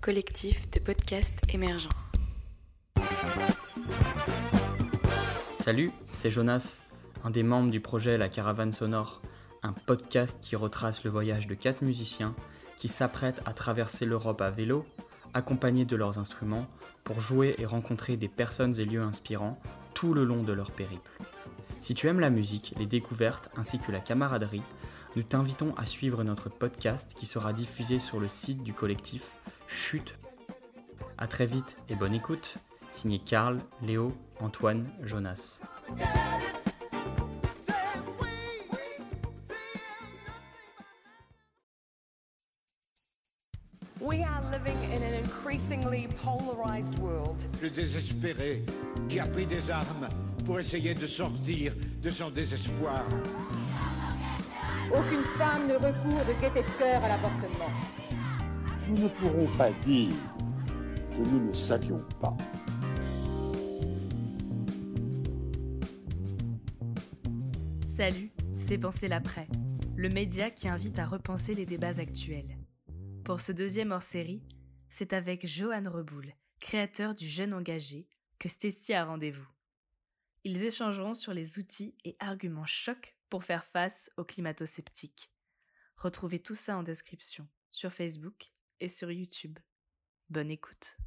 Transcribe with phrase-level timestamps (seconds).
[0.00, 1.88] Collectif de podcasts émergents.
[5.58, 6.82] Salut, c'est Jonas,
[7.24, 9.22] un des membres du projet La Caravane Sonore,
[9.62, 12.34] un podcast qui retrace le voyage de quatre musiciens
[12.76, 14.84] qui s'apprêtent à traverser l'Europe à vélo,
[15.32, 16.66] accompagnés de leurs instruments,
[17.04, 19.58] pour jouer et rencontrer des personnes et lieux inspirants
[19.94, 21.10] tout le long de leur périple.
[21.80, 24.62] Si tu aimes la musique, les découvertes ainsi que la camaraderie,
[25.14, 29.32] nous t'invitons à suivre notre podcast qui sera diffusé sur le site du collectif
[29.66, 30.18] Chute.
[31.18, 32.56] A très vite et bonne écoute.
[32.92, 35.60] Signé Karl, Léo, Antoine, Jonas.
[44.00, 47.40] We are living in an increasingly polarized world.
[47.62, 48.64] Le désespéré
[49.08, 50.08] qui a pris des armes
[50.44, 51.72] pour essayer de sortir
[52.02, 53.04] de son désespoir.
[54.94, 57.70] Aucune femme ne recourt de gaieté de cœur à l'avortement.
[58.86, 60.12] Nous ne pourrons pas dire
[61.16, 62.36] que nous ne savions pas.
[67.86, 69.48] Salut, c'est Penser l'après,
[69.96, 72.58] le média qui invite à repenser les débats actuels.
[73.24, 74.42] Pour ce deuxième hors-série,
[74.90, 78.06] c'est avec Johan Reboul, créateur du Jeune Engagé,
[78.38, 79.48] que Stécie a rendez-vous.
[80.44, 85.32] Ils échangeront sur les outils et arguments chocs pour faire face aux climato-sceptiques.
[85.96, 89.58] Retrouvez tout ça en description sur Facebook et sur YouTube.
[90.28, 90.98] Bonne écoute.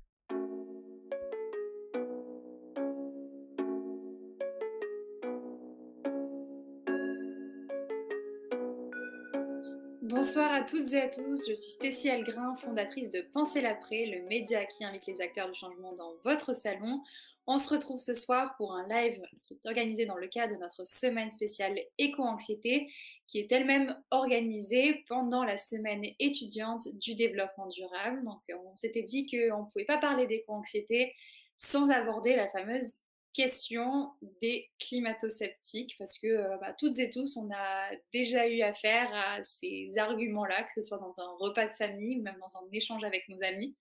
[10.36, 14.28] Bonsoir à toutes et à tous, je suis Stécie Algrin, fondatrice de Penser l'après, le
[14.28, 17.02] média qui invite les acteurs du changement dans votre salon.
[17.48, 20.60] On se retrouve ce soir pour un live qui est organisé dans le cadre de
[20.60, 22.92] notre semaine spéciale éco-anxiété,
[23.28, 28.22] qui est elle-même organisée pendant la semaine étudiante du développement durable.
[28.26, 31.14] Donc on s'était dit qu'on ne pouvait pas parler d'éco-anxiété
[31.58, 32.98] sans aborder la fameuse
[33.36, 39.10] question des climato-sceptiques parce que euh, bah, toutes et tous, on a déjà eu affaire
[39.14, 42.64] à ces arguments-là, que ce soit dans un repas de famille ou même dans un
[42.72, 43.76] échange avec nos amis.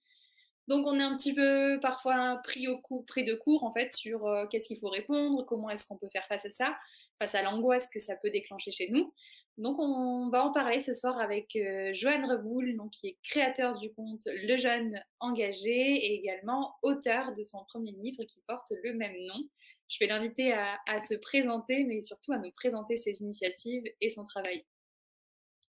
[0.66, 3.94] Donc on est un petit peu parfois pris, au coup, pris de court en fait
[3.94, 6.76] sur euh, qu'est-ce qu'il faut répondre, comment est-ce qu'on peut faire face à ça,
[7.20, 9.12] face à l'angoisse que ça peut déclencher chez nous.
[9.56, 13.78] Donc on va en parler ce soir avec euh, Joanne Reboul, donc, qui est créateur
[13.78, 18.94] du compte Le Jeune Engagé et également auteur de son premier livre qui porte le
[18.94, 19.48] même nom.
[19.88, 24.24] Je vais l'inviter à, se présenter, mais surtout à nous présenter ses initiatives et son
[24.24, 24.64] travail.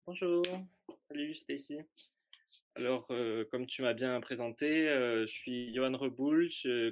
[0.08, 0.44] Bonjour,
[1.10, 1.80] salut Stacy.
[2.76, 6.50] Alors, euh, comme tu m'as bien présenté, euh, je suis Johan Reboul,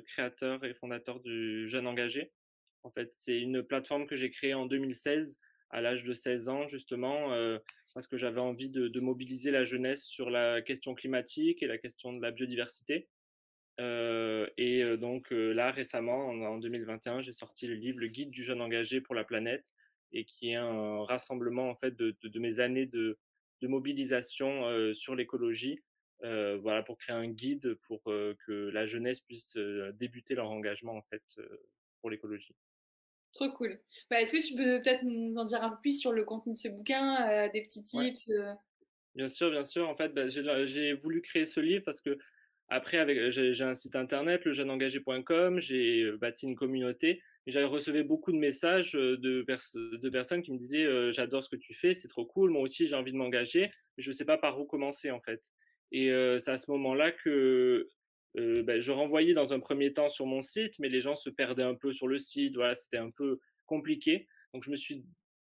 [0.07, 2.33] créateur et fondateur du Jeune Engagé.
[2.81, 5.37] En fait, c'est une plateforme que j'ai créée en 2016
[5.73, 7.57] à l'âge de 16 ans, justement, euh,
[7.95, 12.13] parce que j'avais envie de, mobiliser la jeunesse sur la question climatique et la question
[12.13, 13.09] de la biodiversité.
[13.79, 18.29] Euh, et euh, donc là, récemment, en, en 2021, j'ai sorti le livre Le Guide
[18.29, 19.65] du jeune engagé pour la planète,
[20.11, 23.17] et qui est un rassemblement en fait de, mes années de,
[23.63, 25.79] mobilisation sur l'écologie,
[26.21, 29.55] voilà, pour créer un guide pour que la jeunesse puisse
[29.93, 31.23] débuter leur engagement en fait
[32.01, 32.53] pour l'écologie.
[33.33, 33.79] Trop cool.
[34.09, 36.53] Bah, Est-ce que tu peux peut-être nous en dire un peu plus sur le contenu
[36.53, 38.35] de ce bouquin, euh, des petits tips ouais.
[38.35, 38.53] euh...
[39.15, 39.87] Bien sûr, bien sûr.
[39.89, 42.17] En fait, bah, j'ai voulu créer ce livre parce que
[42.69, 47.21] après, avec j'ai un site internet, lejeuneengagé.com, j'ai bâti une communauté.
[47.45, 51.49] J'avais reçu beaucoup de messages de, pers de personnes qui me disaient euh, j'adore ce
[51.49, 54.15] que tu fais, c'est trop cool, moi aussi j'ai envie de m'engager, mais je ne
[54.15, 55.41] sais pas par où commencer en fait.
[55.91, 57.89] Et euh, c'est à ce moment-là que
[58.37, 61.29] euh, ben, je renvoyais dans un premier temps sur mon site, mais les gens se
[61.29, 64.27] perdaient un peu sur le site, voilà, c'était un peu compliqué.
[64.53, 65.05] Donc je me suis,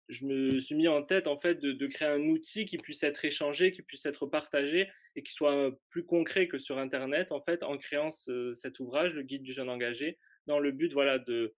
[0.09, 3.25] je me suis mis en tête en fait de, créer un outil qui puisse être
[3.25, 7.63] échangé, qui puisse être partagé et qui soit plus concret que sur Internet en fait,
[7.63, 11.55] en créant ce, cet ouvrage, le guide du jeune engagé, dans le but voilà de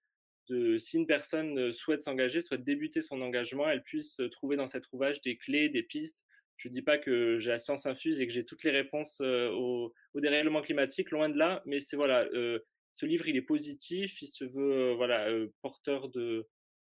[0.48, 4.84] de, si une personne souhaite s'engager, souhaite débuter son engagement, elle puisse trouver dans cet
[4.92, 6.25] ouvrage des clés, des pistes.
[6.60, 9.21] Je ne dis pas que j'ai la science infuse et que j'ai toutes les réponses
[9.21, 12.59] au, au, dérèglement climatique, loin de là, mais c'est voilà, euh,
[12.95, 16.10] ce livre il est positif, il se veut euh, voilà euh, porteur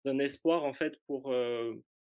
[0.04, 1.34] d'un espoir en fait pour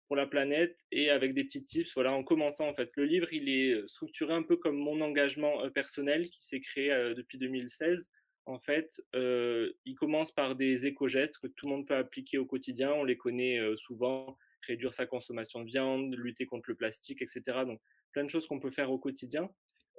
[0.07, 2.91] pour la planète et avec des petits tips voilà en commençant en fait.
[2.95, 7.37] Le livre il est structuré un peu comme mon engagement personnel qui s'est créé depuis
[7.37, 8.09] 2016
[8.45, 12.45] en fait, euh, il commence par des éco-gestes que tout le monde peut appliquer au
[12.45, 12.91] quotidien.
[12.91, 17.41] On les connaît euh, souvent, réduire sa consommation de viande, lutter contre le plastique, etc.
[17.65, 17.79] Donc,
[18.13, 19.49] plein de choses qu'on peut faire au quotidien.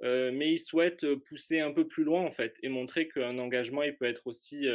[0.01, 3.95] Mais il souhaite pousser un peu plus loin, en fait, et montrer qu'un engagement, il
[3.95, 4.67] peut être aussi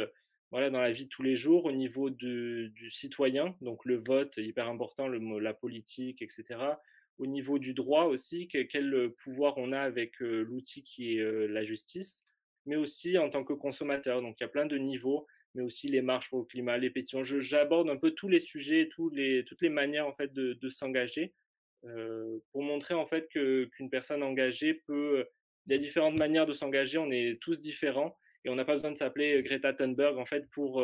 [0.51, 3.55] voilà, dans la vie de tous les jours, au niveau de, du citoyen.
[3.61, 6.77] Donc, le vote, hyper important, la politique, etc.
[7.19, 12.23] au niveau du droit aussi, quel pouvoir on a avec l'outil qui est la justice,
[12.65, 14.21] mais aussi en tant que consommateur.
[14.21, 15.27] Donc il y a plein de niveaux,
[15.59, 17.21] mais aussi les marches pour le climat, les pétitions.
[17.23, 20.69] J'aborde un peu tous les sujets, tous les, toutes les manières en fait de, de
[20.69, 21.33] s'engager
[22.51, 25.25] pour montrer en fait qu'une personne engagée peut.
[25.67, 28.73] Il y a différentes manières de s'engager, on est tous différents et on n'a pas
[28.73, 30.83] besoin de s'appeler Greta Thunberg en fait pour,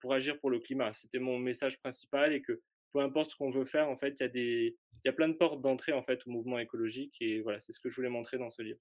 [0.00, 0.92] pour agir pour le climat.
[0.94, 2.60] C'était mon message principal et que
[2.92, 5.12] peu importe ce qu'on veut faire, en fait, il y a des, il y a
[5.12, 7.96] plein de portes d'entrée en fait au mouvement écologique et voilà, c'est ce que je
[7.96, 8.80] voulais montrer dans ce livre.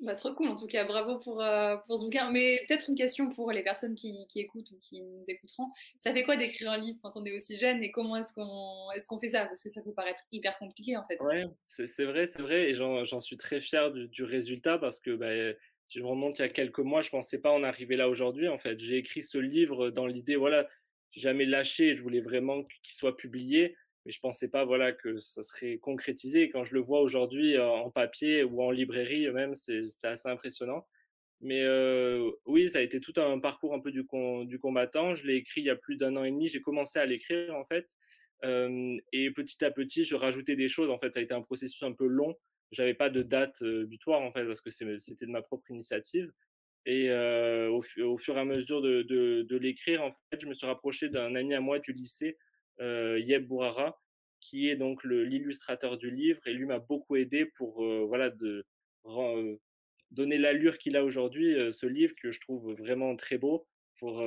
[0.00, 1.42] Bah, trop cool en tout cas, bravo pour,
[1.86, 2.30] pour ce bouquin.
[2.30, 5.70] Mais peut-être une question pour les personnes qui, qui, écoutent ou qui nous écouteront.
[5.98, 8.90] Ça fait quoi d'écrire un livre quand on est aussi jeune et comment est-ce qu'on
[8.92, 9.46] est fait ça?
[9.46, 11.20] Parce que ça peut paraître hyper compliqué en fait.
[11.20, 15.16] Ouais, c'est vrai, c'est vrai et j'en suis très fier du, du résultat parce que
[15.16, 15.56] bah,
[15.88, 18.48] si je remonte il y a quelques mois, je pensais pas en arriver là aujourd'hui
[18.48, 18.78] en fait.
[18.78, 20.68] J'ai écrit ce livre dans l'idée, voilà,
[21.12, 23.74] jamais lâché, je voulais vraiment qu'il soit publié,
[24.08, 26.48] mais je pensais pas voilà que ça serait concrétisé.
[26.48, 30.86] Quand je le vois aujourd'hui en papier ou en librairie même, c'est assez impressionnant.
[31.42, 35.14] Mais euh, oui, ça a été tout un parcours un peu du, combattant.
[35.14, 36.48] Je l'ai écrit il y a plus d'un an et demi.
[36.48, 37.86] J'ai commencé à l'écrire en fait,
[38.44, 40.88] euh, et petit à petit, je rajoutais des choses.
[40.88, 42.34] En fait, ça a été un processus un peu long.
[42.72, 46.32] J'avais pas de date butoir en fait parce que c'était de ma propre initiative.
[46.86, 51.10] Et au, fur et à mesure de, de, l'écrire, en fait, je me suis rapproché
[51.10, 52.38] d'un ami à moi du lycée,
[52.80, 54.00] Yeb Bourara,
[54.40, 56.40] qui est donc l'illustrateur du livre.
[56.46, 58.64] Et lui m'a beaucoup aidé pour voilà, de,
[60.10, 63.66] donner l'allure qu'il a aujourd'hui, ce livre que je trouve vraiment très beau.
[63.98, 64.24] Pour,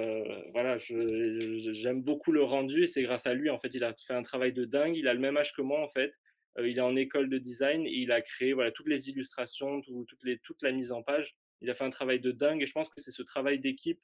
[0.51, 4.13] voilà, j'aime beaucoup le rendu et c'est grâce à lui, en fait, il a fait
[4.13, 4.98] un travail de dingue.
[4.98, 6.13] Il a le même âge que moi, en fait.
[6.59, 10.24] il est en école de design et il a créé voilà, toutes les illustrations, toutes
[10.24, 12.74] les, toute la mise en page il a fait un travail de dingue et je
[12.74, 14.00] pense que c'est ce travail d'équipe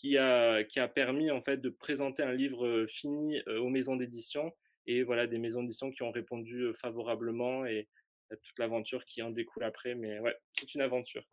[0.00, 4.52] qui a, qui a permis en fait de présenter un livre fini aux maisons d'édition
[4.86, 7.86] et voilà des maisons d'édition qui ont répondu favorablement et
[8.30, 9.94] toute l'aventure qui en découle après.
[9.94, 11.24] Mais ouais, toute une aventure.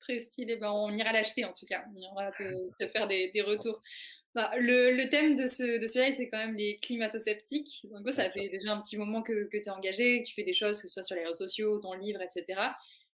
[0.00, 0.56] Très stylé.
[0.56, 1.84] Ben, on ira l'acheter en tout cas.
[1.94, 2.32] On ira
[2.78, 3.82] te, faire des, des retours.
[4.34, 7.86] Bah, le, le, thème de ce, de ce live, c'est quand même les climato-sceptiques.
[7.90, 10.42] Donc, ça fait déjà un petit moment que, que tu es engagé, que tu fais
[10.42, 12.60] des choses, que ce soit sur les réseaux sociaux, ton livre, etc.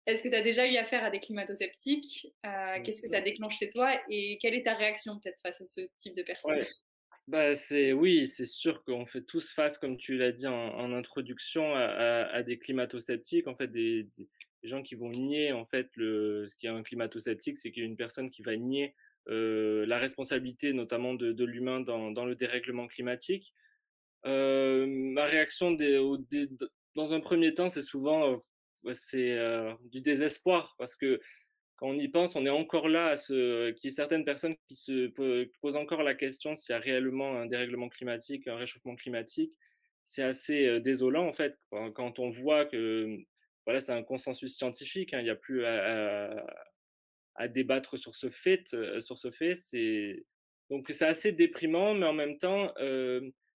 [0.08, 3.58] Est-ce que tu as déjà eu affaire à des climato-sceptiques euh, Qu'est-ce que ça déclenche
[3.58, 6.64] chez toi Et quelle est ta réaction peut-être face à ce type de personnes?
[7.26, 11.74] Bah, c'est oui, c'est sûr qu'on fait tous face, comme tu l'as dit en, introduction,
[11.74, 13.48] à, des climato-sceptiques.
[13.48, 14.08] En fait, des,
[14.62, 17.86] gens qui vont nier en fait le, ce qui est un climato-sceptique, c'est qu'il y
[17.86, 18.94] a une personne qui va nier
[19.28, 23.52] euh, la responsabilité, notamment de, l'humain dans, le dérèglement climatique.
[24.24, 25.76] Euh, ma réaction
[26.94, 28.40] dans un premier temps, c'est souvent
[28.92, 29.38] c'est
[29.90, 31.20] du désespoir parce que
[31.76, 34.56] quand on y pense, on est encore là à ce qu'il y ait certaines personnes
[34.68, 35.08] qui se
[35.60, 39.52] posent encore la question s'il y a réellement un dérèglement climatique, un réchauffement climatique.
[40.06, 41.56] C'est assez désolant en fait
[41.94, 43.18] quand on voit que
[43.66, 46.46] voilà, c'est un consensus scientifique, hein, il n'y a plus à,
[47.34, 48.64] à, débattre sur ce fait.
[49.00, 50.24] sur ce fait, c'est
[50.70, 52.72] donc c'est assez déprimant, mais en même temps,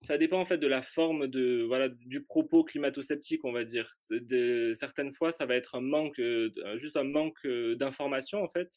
[0.05, 3.95] ça dépend en fait de la forme de voilà du propos climato-sceptique, on va dire.
[4.79, 8.69] Certaines fois, ça va être un manque, euh, juste un manque euh, d'information en fait,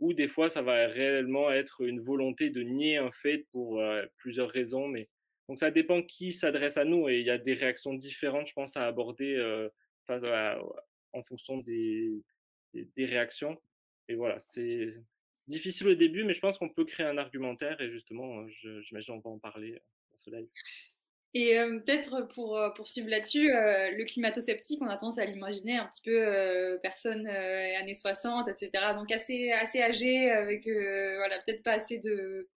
[0.00, 4.04] ou des fois, ça va réellement être une volonté de nier un fait pour euh,
[4.18, 4.88] plusieurs raisons.
[4.88, 5.08] Mais
[5.48, 8.54] donc ça dépend qui s'adresse à nous et il y a des réactions différentes, je
[8.54, 9.68] pense, à aborder
[11.12, 12.22] en fonction des,
[12.74, 13.60] des réactions.
[14.08, 14.94] Et voilà, c'est
[15.48, 19.20] difficile au début, mais je pense qu'on peut créer un argumentaire et justement, j'imagine on
[19.20, 19.80] va en parler.
[21.34, 21.54] Et
[21.84, 27.26] peut-être pour poursuivre là-dessus, le climato-sceptique, on a tendance à l'imaginer un petit peu personne
[27.26, 28.94] années 60, etc.
[28.94, 32.48] Donc assez, assez âgé, avec voilà, peut-être pas assez de.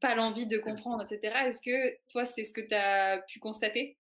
[0.00, 1.34] pas l'envie de comprendre, etc.
[1.46, 3.98] Est-ce que toi, c'est ce que tu as pu constater?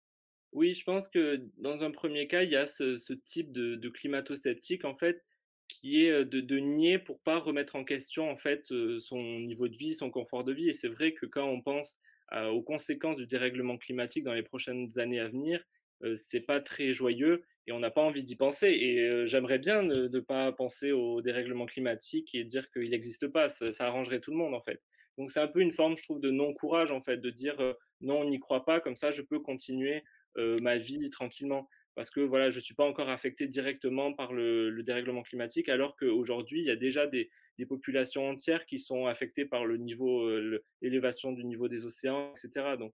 [0.52, 3.90] Oui, je pense que dans un premier cas, il y a ce, type de, de
[3.90, 5.24] climato-sceptique, en fait,
[5.70, 8.66] qui est de, de, nier pour pas remettre en question, en fait,
[9.00, 10.68] son niveau de vie, son confort de vie.
[10.68, 14.44] Et c'est vrai que quand on pense euh, aux conséquences du dérèglement climatique dans les
[14.44, 15.64] prochaines années à venir,
[16.04, 18.68] euh, c'est pas très joyeux et on n'a pas envie d'y penser.
[18.68, 23.50] Et euh, j'aimerais bien ne, pas penser au dérèglement climatique et dire qu'il n'existe pas.
[23.50, 24.82] Ça, arrangerait tout le monde en fait.
[25.18, 27.58] Donc c'est un peu une forme, je trouve, de non-courage en fait, de dire
[28.00, 30.04] non, on n'y croit pas, comme ça je peux continuer
[30.38, 34.82] ma vie tranquillement parce que voilà, je ne suis pas encore affecté directement par le,
[34.84, 37.30] dérèglement climatique, alors qu'aujourd'hui, il y a déjà des,
[37.66, 42.78] populations entières qui sont affectées par le niveau, euh, l'élévation du niveau des océans, etc.
[42.78, 42.94] Donc,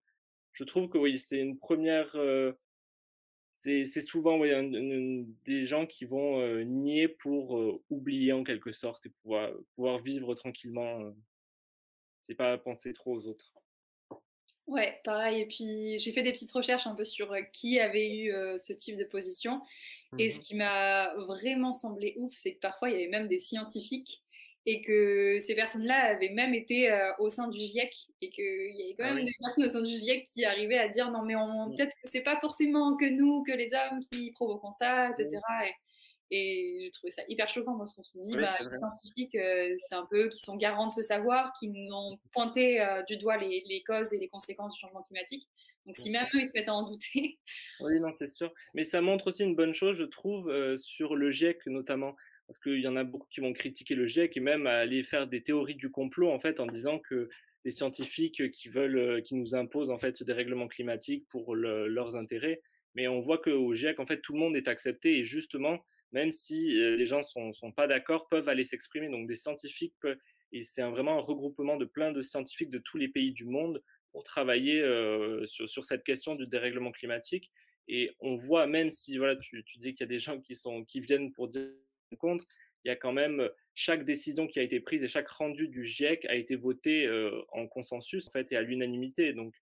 [0.54, 2.16] je trouve que oui, c'est une première.
[2.16, 2.54] Euh,
[3.54, 9.52] c'est souvent des gens qui vont euh, nier pour oublier en quelque sorte et pouvoir,
[9.76, 11.12] pouvoir vivre tranquillement.
[12.28, 13.52] c'est pas penser trop aux autres.
[14.68, 15.42] Ouais, pareil.
[15.42, 18.98] Et puis j'ai fait des petites recherches un peu sur qui avait eu ce type
[18.98, 19.62] de position.
[20.20, 23.28] Et ce Mmh qui m'a vraiment semblé ouf, c'est que parfois il y avait même
[23.28, 24.25] des scientifiques
[24.68, 28.96] et que ces personnes-là avaient même été au sein du GIEC et qu'il y avait
[28.98, 29.26] quand Ah même oui.
[29.26, 31.76] des personnes au sein du GIEC qui arrivaient à dire non mais on Mmh.
[31.76, 35.40] peut-être que c'est pas forcément que nous, que les hommes qui provoquons ça, etc.
[35.66, 35.72] Et,
[36.32, 39.38] et j'ai trouvé ça hyper choquant parce qu'on se dit Oui, bah les scientifiques
[39.88, 43.18] c'est un peu eux qui sont garants de ce savoir, qui nous ont pointé du
[43.18, 45.48] doigt les, les causes et les conséquences du changement climatique.
[45.86, 47.38] Donc si même eux ils se mettent à en douter,
[47.82, 48.52] Oui, non, c'est sûr.
[48.74, 52.16] Mais ça montre aussi une bonne chose, je trouve, sur le GIEC notamment.
[52.48, 55.28] Parce qu'il y en a beaucoup qui vont critiquer le GIEC et même aller faire
[55.28, 57.30] des théories du complot, en fait, en disant que
[57.66, 61.88] les scientifiques qui veulent, heu, qui nous imposent, en fait, ce dérèglement climatique pour le
[61.88, 62.62] leurs intérêts.
[62.96, 65.80] Mais on voit qu'au GIEC, en fait, tout le monde est accepté et justement,
[66.12, 69.10] même si, heu, les gens sont sont pas d'accord, peuvent aller s'exprimer.
[69.10, 69.94] Donc des scientifiques
[70.52, 73.82] et c'est vraiment un regroupement de plein de scientifiques de tous les pays du monde
[74.12, 77.52] pour travailler, heu, sur sur cette question du dérèglement climatique
[77.88, 80.56] et on voit même si voilà, tu tu dis qu'il y a des gens qui
[80.56, 81.70] sont qui viennent pour dire
[82.20, 82.46] contre,
[82.84, 85.86] il y a quand même, chaque décision qui a été prise et chaque rendu du
[85.86, 87.10] GIEC a été voté,
[87.52, 89.34] en consensus en fait et à l'unanimité.
[89.34, 89.54] Donc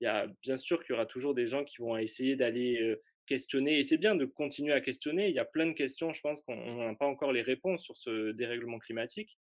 [0.00, 2.96] il y a bien sûr qu'il y aura toujours des gens qui vont essayer d'aller,
[3.26, 5.28] questionner et c'est bien de continuer à questionner.
[5.28, 7.96] Il y a plein de questions, je pense qu'on n'a pas encore les réponses sur
[7.96, 9.36] ce dérèglement climatique.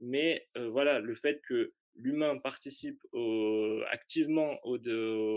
[0.00, 3.00] Mais, voilà, le fait que l'humain participe
[3.90, 4.58] activement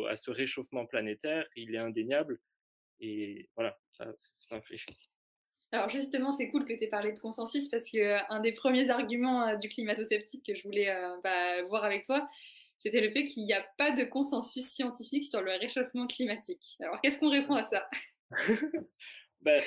[0.07, 2.39] à ce réchauffement planétaire, il est indéniable
[3.00, 4.77] et voilà, ça c'est un fait.
[5.75, 9.58] Alors justement, c'est cool que tu aies parlé de consensus parce qu'un des premiers arguments
[9.58, 12.29] du climato-sceptique que je voulais euh, bah, voir avec toi,
[12.77, 16.77] c'était le fait qu'il n'y a pas de consensus scientifique sur le réchauffement climatique.
[16.79, 17.89] Alors qu'est-ce qu'on répond à ça?
[19.41, 19.62] Bah,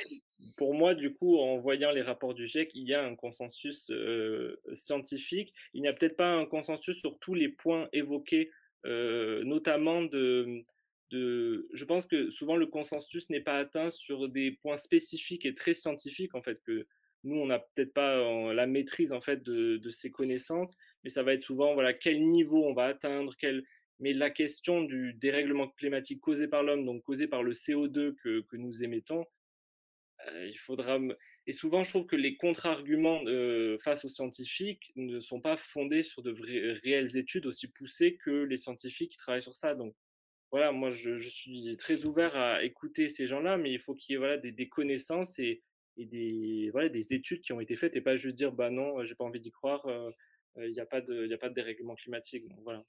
[0.56, 3.88] pour moi, du coup, en voyant les rapports du GIEC, il y a un consensus
[3.92, 5.54] euh, scientifique.
[5.72, 8.50] Il n'y a peut-être pas un consensus sur tous les points évoqués,
[8.86, 10.64] euh, notamment de,
[11.10, 15.74] Je pense que souvent le consensus n'est pas atteint sur des points spécifiques et très
[15.74, 16.86] scientifiques, en fait, que
[17.24, 20.72] nous, on n'a peut-être pas euh, la maîtrise, en fait, de, ces connaissances,
[21.02, 23.64] mais ça va être souvent, voilà, quel niveau on va atteindre, quel...
[24.00, 28.44] Mais la question du dérèglement climatique causé par l'homme, donc causé par le CO2 que,
[28.52, 29.24] nous émettons,
[30.28, 30.98] euh, il faudra.
[31.48, 36.04] Et souvent, je trouve que les contre-arguments euh, face aux scientifiques ne sont pas fondés
[36.04, 39.74] sur de vraies, réelles études aussi poussées que les scientifiques qui travaillent sur ça.
[39.74, 39.96] Donc,
[40.50, 44.12] voilà, moi, je, je suis très ouvert à écouter ces gens-là, mais il faut qu'il
[44.12, 45.62] y ait voilà, des, des connaissances et,
[45.96, 49.04] et des, voilà, des études qui ont été faites et pas juste dire, bah non,
[49.04, 49.82] j'ai pas envie d'y croire,
[50.56, 52.48] il euh, n'y a, pas de, y a pas de dérèglement climatique.
[52.48, 52.84] Donc, voilà.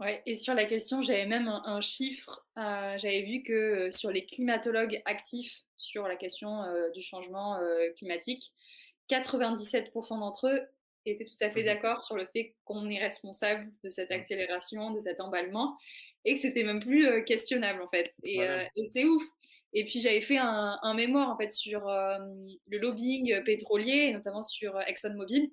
[0.00, 2.44] Ouais, et sur la question, j'avais même un, un chiffre.
[2.58, 7.56] Euh, j'avais vu que euh, sur les climatologues actifs sur la question euh, du changement
[7.56, 8.52] euh, climatique,
[9.10, 10.60] 97% d'entre eux
[11.04, 15.00] étaient tout à fait d'accord sur le fait qu'on est responsable de cette accélération, de
[15.00, 15.76] cet emballement,
[16.24, 18.12] et que c'était même plus euh, questionnable en fait.
[18.22, 18.68] Et, Voilà.
[18.76, 19.22] et c'est ouf.
[19.74, 22.18] Et puis j'avais fait un, un, mémoire en fait sur euh,
[22.68, 25.50] le lobbying pétrolier, et notamment sur ExxonMobil.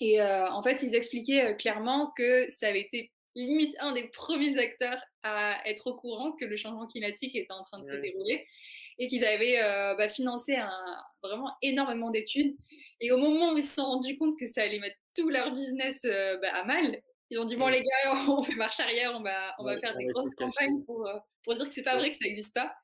[0.00, 4.58] Et euh, en fait, ils expliquaient clairement que ça avait été limite un des premiers
[4.58, 7.96] acteurs à être au courant que le changement climatique était en train de Ouais.
[7.96, 8.46] se dérouler
[8.98, 10.70] et qu'ils avaient euh, bah, financé un,
[11.22, 12.56] vraiment énormément d'études.
[13.00, 15.52] Et au moment où ils se sont rendus compte que ça allait mettre tout leur
[15.52, 19.12] business euh, bah, à mal, ils ont dit bon les gars, on fait marche arrière,
[19.16, 21.94] on va, on va faire des grosses campagnes pour, euh, pour dire que c'est pas
[21.94, 22.00] Ouais.
[22.00, 22.74] vrai, que ça n'existe pas.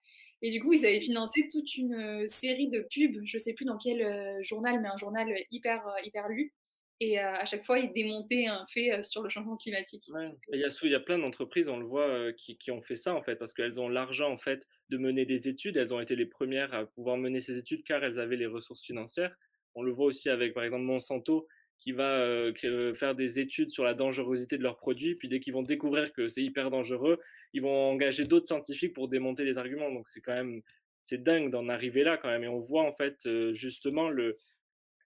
[0.42, 3.64] Et du coup, ils avaient financé toute une euh, série de pubs, je sais plus
[3.64, 6.52] dans quel euh, journal, mais un journal hyper, hyper lu.
[7.00, 10.04] Et euh, à chaque fois, ils démontaient un fait euh, sur le changement climatique.
[10.12, 10.30] Ouais.
[10.52, 12.96] Il y, a, il y a plein d'entreprises, on le voit, qui, qui ont fait
[12.96, 15.76] ça en fait, parce qu'elles ont l'argent en fait de mener des études.
[15.76, 18.82] Elles ont été les premières à pouvoir mener ces études car elles avaient les ressources
[18.84, 19.34] financières.
[19.74, 21.48] On le voit aussi avec par exemple Monsanto
[21.78, 25.14] qui va euh, euh, faire des études sur la dangerosité de leurs produits.
[25.16, 27.21] Puis dès qu'ils vont découvrir que c'est hyper dangereux,
[27.52, 29.90] ils vont engager d'autres scientifiques pour démonter les arguments.
[29.93, 30.62] Donc c'est quand même
[31.04, 32.45] c'est dingue d'en arriver là quand même.
[32.45, 34.38] Et on voit en fait euh, justement le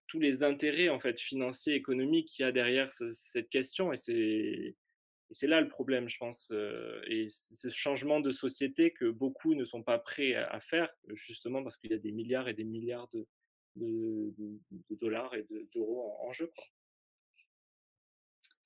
[0.07, 3.99] tous les intérêts en fait financiers, économiques qu'il y a derrière ce- cette question et
[3.99, 4.75] c'est
[5.31, 6.51] et c'est là le problème, je pense.
[7.07, 11.77] et ce changement de société que beaucoup ne sont pas prêts à faire, justement parce
[11.77, 13.27] qu'il y a des milliards et des milliards de,
[13.77, 14.59] de, de-
[14.91, 16.51] de dollars et de- d'euros en, en jeu.
[16.55, 16.65] Quoi.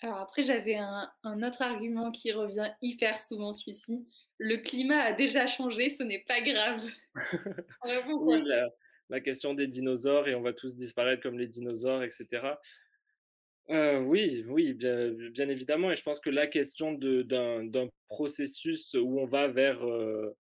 [0.00, 4.04] Alors après, j'avais un, un autre argument qui revient hyper souvent, celui-ci.
[4.38, 6.82] Le climat a déjà changé, ce n'est pas grave.
[7.84, 8.36] Vraiment, quoi.
[8.36, 8.68] Oui, la,
[9.10, 12.26] la question des dinosaures et on va tous disparaître comme les dinosaures, etc.
[13.70, 15.92] Euh, oui, oui, bien, bien évidemment.
[15.92, 20.36] Et je pense que la question d'un processus où on va vers, euh,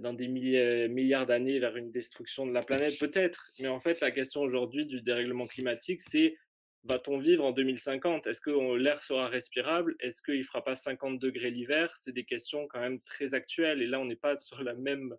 [0.00, 3.50] dans des milliers- milliards d'années, vers une destruction de la planète, peut-être.
[3.58, 6.36] Mais en fait, la question aujourd'hui du dérèglement climatique, c'est
[6.84, 9.94] va-t-on vivre en 2050 Est-ce que l'air sera respirable?
[10.00, 11.96] Est-ce qu'il ne fera pas 50 degrés l'hiver?
[12.00, 13.82] C'est des questions quand même très actuelles.
[13.82, 15.14] Et là, on n'est pas sur la même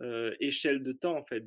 [0.00, 1.44] euh, échelle de temps, en fait.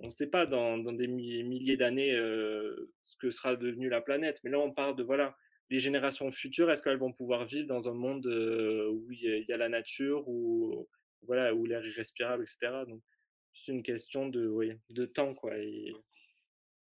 [0.00, 4.38] On ne sait pas dans, des milliers d'années euh, ce que sera devenu la planète.
[4.44, 5.36] Mais là, on parle de, voilà,
[5.70, 9.52] les générations futures, est-ce qu'elles vont pouvoir vivre dans un monde euh, où il y,
[9.52, 10.26] a la nature,
[11.22, 12.84] voilà, où l'air est respirable, etc.
[12.86, 13.02] Donc,
[13.54, 15.52] c'est une question de, oui, de temps, quoi.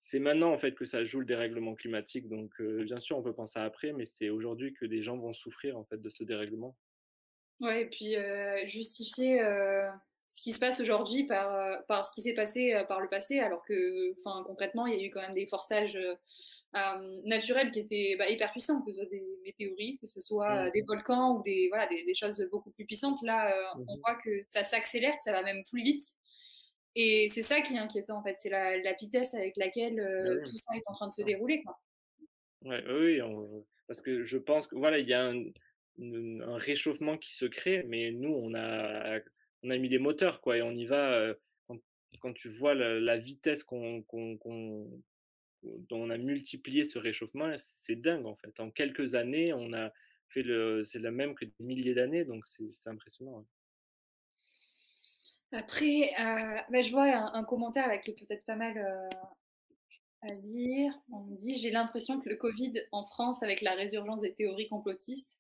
[0.05, 2.27] C'est maintenant en fait que ça joue le dérèglement climatique.
[2.29, 5.77] Donc bien sûr, on peut penser après, mais c'est aujourd'hui que des gens vont souffrir
[5.77, 6.75] en fait de ce dérèglement.
[7.59, 8.15] Ouais, et puis
[8.67, 9.39] justifier
[10.29, 13.63] ce qui se passe aujourd'hui par, par ce qui s'est passé par le passé, alors
[13.65, 15.98] que enfin concrètement, il y a eu quand même des forçages
[17.24, 20.72] naturels qui étaient bah, hyper puissants, que ce soit des météorites, que ce soit mmh.
[20.72, 23.20] des volcans ou des voilà des, choses beaucoup plus puissantes.
[23.24, 26.04] Là, on mmh voit que ça s'accélère, que ça va même plus vite.
[26.96, 30.58] Et c'est ça qui est inquiétant, en fait, c'est la, vitesse avec laquelle bah tout
[30.58, 31.64] ça est en train de se dérouler.
[31.64, 31.80] Quoi.
[32.64, 33.22] Ouais, oui,
[33.88, 38.12] parce que je pense que voilà, il y a un, réchauffement qui se crée, mais
[38.12, 39.20] nous, on a,
[39.64, 41.34] on a mis des moteurs, quoi, et on y va.
[42.20, 44.04] quand, tu vois la, vitesse qu'on,
[45.92, 48.60] on a multiplié ce réchauffement, c'est dingue, en fait.
[48.60, 49.92] En quelques années, on a
[50.30, 53.46] fait le, c'est la même que des milliers d'années, donc c'est impressionnant.
[55.51, 59.10] Après, euh, bah, je vois un, commentaire là, qui est peut-être pas mal euh,
[60.22, 60.94] à lire.
[61.12, 64.68] On me dit J'ai l'impression que le Covid en France, avec la résurgence des théories
[64.68, 65.36] complotistes,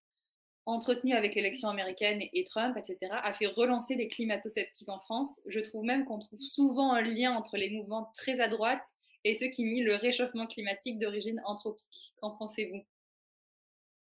[0.65, 5.41] entretenues avec l'élection américaine et, Trump, etc., a fait relancer les climato-sceptiques en France.
[5.45, 8.83] Je trouve même qu'on trouve souvent un lien entre les mouvements très à droite
[9.23, 12.13] et ceux qui nient le réchauffement climatique d'origine anthropique.
[12.21, 12.85] Qu'en pensez-vous?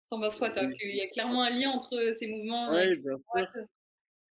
[0.07, 0.51] Sans toi,
[0.83, 2.73] il y a clairement un lien entre ces mouvements.
[2.73, 3.67] Oui, bien sûr.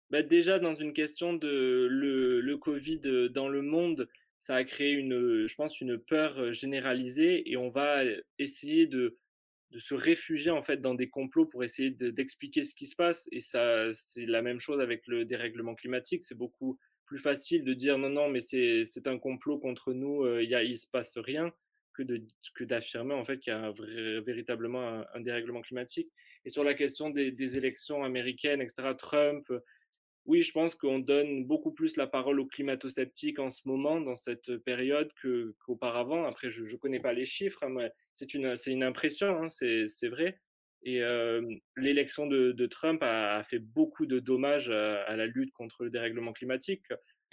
[0.09, 3.01] Bah, déjà, dans une question de le, le Covid
[3.31, 4.09] dans le monde,
[4.41, 8.05] ça a créé une, je pense, une peur généralisée et on va
[8.39, 9.19] essayer de,
[9.73, 13.29] de se réfugier en fait dans des complots pour essayer d'expliquer ce qui se passe.
[13.33, 16.25] Et ça, c'est la même chose avec le dérèglement climatique.
[16.25, 20.51] C'est beaucoup plus facile de dire non, non, mais c'est un complot contre nous, il
[20.51, 21.53] y il se passe rien,
[21.95, 22.23] que de
[22.55, 23.73] que d'affirmer en fait qu'il y a
[24.21, 26.11] véritablement un, dérèglement climatique.
[26.45, 29.51] Et sur la question des, élections américaines, etc., Trump,
[30.27, 34.17] oui, je pense qu'on donne beaucoup plus la parole aux climato-sceptiques en ce moment, dans
[34.17, 35.11] cette période,
[35.61, 36.25] qu'auparavant.
[36.25, 40.41] Après, je ne connais pas les chiffres, hein, c'est une, une impression, hein, c'est vrai.
[40.83, 41.03] Et
[41.77, 46.85] l'élection de, Trump a, fait beaucoup de dommages à, la lutte contre le dérèglement climatique,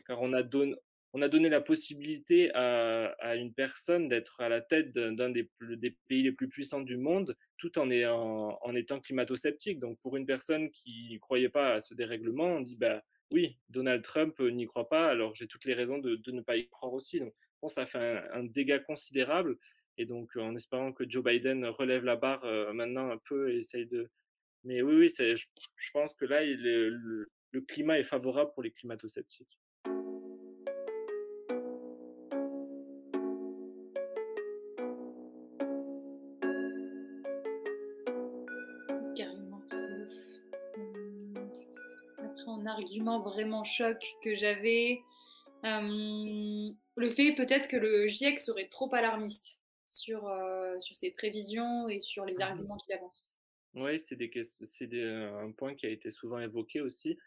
[0.08, 0.76] car on a, donné
[1.14, 5.48] on a donné la possibilité à, une personne d'être à la tête d'un des,
[6.08, 9.80] pays les plus puissants du monde, tout en, étant climato-sceptique.
[9.80, 13.58] Donc pour une personne qui ne croyait pas à ce dérèglement, on dit bah oui,
[13.70, 16.94] Donald Trump n'y croit pas, alors j'ai toutes les raisons de, ne pas y croire
[16.94, 17.20] aussi.
[17.20, 17.34] Donc
[17.70, 19.58] ça fait un, dégât considérable.
[19.98, 23.86] Et donc en espérant que Joe Biden relève la barre maintenant un peu et essaye
[23.86, 24.10] de...
[24.64, 27.28] Mais oui, oui, je, pense que là, le,
[27.68, 29.60] climat est favorable pour les climato-sceptiques.
[42.74, 45.02] argument vraiment choc que j'avais.
[45.64, 49.60] le fait peut-être que le GIEC serait trop alarmiste
[49.94, 53.38] sur, euh, sur ses prévisions et sur les mmh arguments qu'il avance.
[53.76, 57.18] Oui, c'est des, c'est un point qui a été souvent évoqué aussi.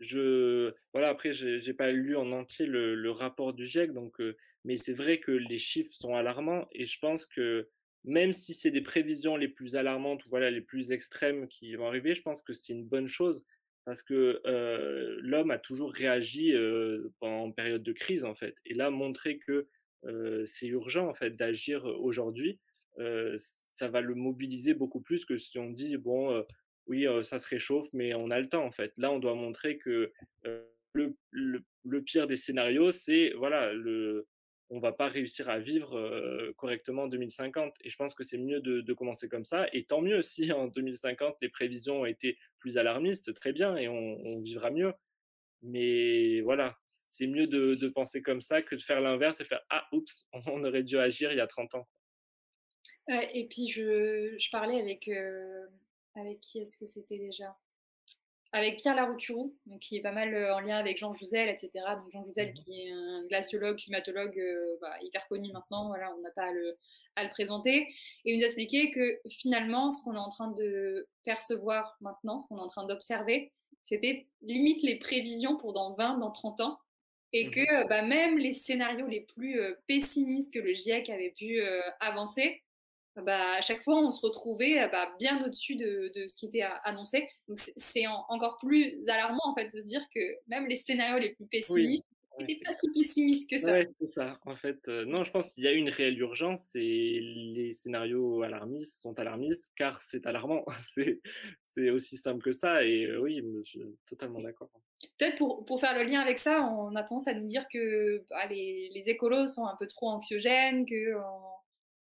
[0.00, 4.36] Je, voilà, après, j'ai pas lu en entier le, le rapport du GIEC, donc, euh,
[4.64, 7.68] mais c'est vrai que les chiffres sont alarmants et je pense que
[8.04, 11.86] même si c'est des prévisions les plus alarmantes ou voilà, les plus extrêmes qui vont
[11.86, 13.46] arriver, je pense que c'est une bonne chose
[13.86, 14.40] parce que
[15.22, 16.54] l'homme a toujours réagi
[17.20, 18.56] en période de crise en fait.
[18.66, 19.68] Et là, montrer que
[20.46, 22.58] c'est urgent en fait d'agir aujourd'hui,
[22.96, 26.44] ça va le mobiliser beaucoup plus que si on dit bon,
[26.86, 28.92] oui, ça se réchauffe, mais on a le temps en fait.
[28.98, 30.12] Là, on doit montrer que
[30.92, 34.26] le, pire des scénarios, c'est voilà le
[34.70, 37.74] on va pas réussir à vivre correctement en 2050.
[37.82, 39.66] Et je pense que c'est mieux de, commencer comme ça.
[39.72, 43.88] Et tant mieux si en 2050 les prévisions ont été plus alarmistes, très bien, et
[43.88, 44.92] on, vivra mieux.
[45.62, 46.76] Mais voilà,
[47.16, 50.64] c'est mieux de, penser comme ça que de faire l'inverse et faire ah oups, on
[50.64, 51.88] aurait dû agir il y a 30 ans.
[53.08, 55.08] et puis je, je parlais avec
[56.14, 57.56] avec qui est-ce que c'était déjà?
[58.52, 61.70] Avec Pierre Larouturou, donc qui est pas mal euh, en lien avec Jean Jouzel, etc.
[61.96, 62.54] Donc Jean Jouzel, mhm.
[62.54, 66.52] qui est un glaciologue, climatologue euh, bah, hyper connu maintenant, voilà, on n'a pas à
[66.52, 66.78] le,
[67.16, 67.88] à le, présenter.
[68.24, 72.38] Et il nous a expliqué que finalement, ce qu'on est en train de percevoir maintenant,
[72.38, 76.60] ce qu'on est en train d'observer, c'était limite les prévisions pour dans 20, dans 30
[76.60, 76.78] ans.
[77.34, 77.50] Et mhm.
[77.50, 81.60] que bah, même les scénarios les plus euh, pessimistes que le GIEC avait pu
[82.00, 82.62] avancer,
[83.16, 86.64] bah, à chaque fois, on se retrouvait bah, bien au-dessus de, de, ce qui était
[86.84, 87.28] annoncé.
[87.48, 91.30] Donc, c'est encore plus alarmant, en fait, de se dire que même les scénarios les
[91.30, 93.72] plus pessimistes n'étaient pas si pessimistes que ça.
[93.72, 94.38] Ouais, c'est ça.
[94.44, 98.42] En fait, euh, non, je pense qu'il y a une réelle urgence et les scénarios
[98.42, 100.64] alarmistes sont alarmistes car c'est alarmant.
[101.74, 102.84] c'est aussi simple que ça.
[102.84, 104.70] Et euh, oui, je suis totalement d'accord.
[105.18, 108.24] Peut-être pour, pour, faire le lien avec ça, on a tendance à nous dire que
[108.30, 111.14] bah, les, les, écolos sont un peu trop anxiogènes, que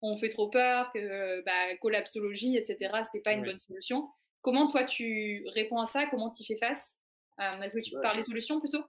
[0.01, 4.09] on fait trop peur, que bah, collapsologie, etc., c'est pas une bonne solution.
[4.41, 6.05] Comment toi tu réponds à ça?
[6.07, 6.97] Comment tu fais face?
[7.39, 8.83] Euh, Est-ce que tu parles des solutions plutôt?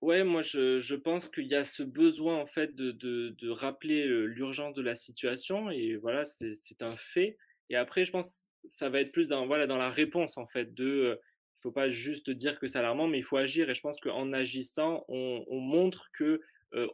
[0.00, 3.50] Ouais, moi je, je pense qu'il y a ce besoin en fait de, de, de
[3.50, 7.38] rappeler l'urgence de la situation et voilà, c'est un fait.
[7.70, 8.26] Et après, je pense
[8.68, 11.20] ça va être plus dans, voilà, dans la réponse en fait de
[11.62, 13.70] il faut pas juste dire que c'est alarmant, mais il faut agir.
[13.70, 16.40] Et je pense qu'en agissant, on, on, montre que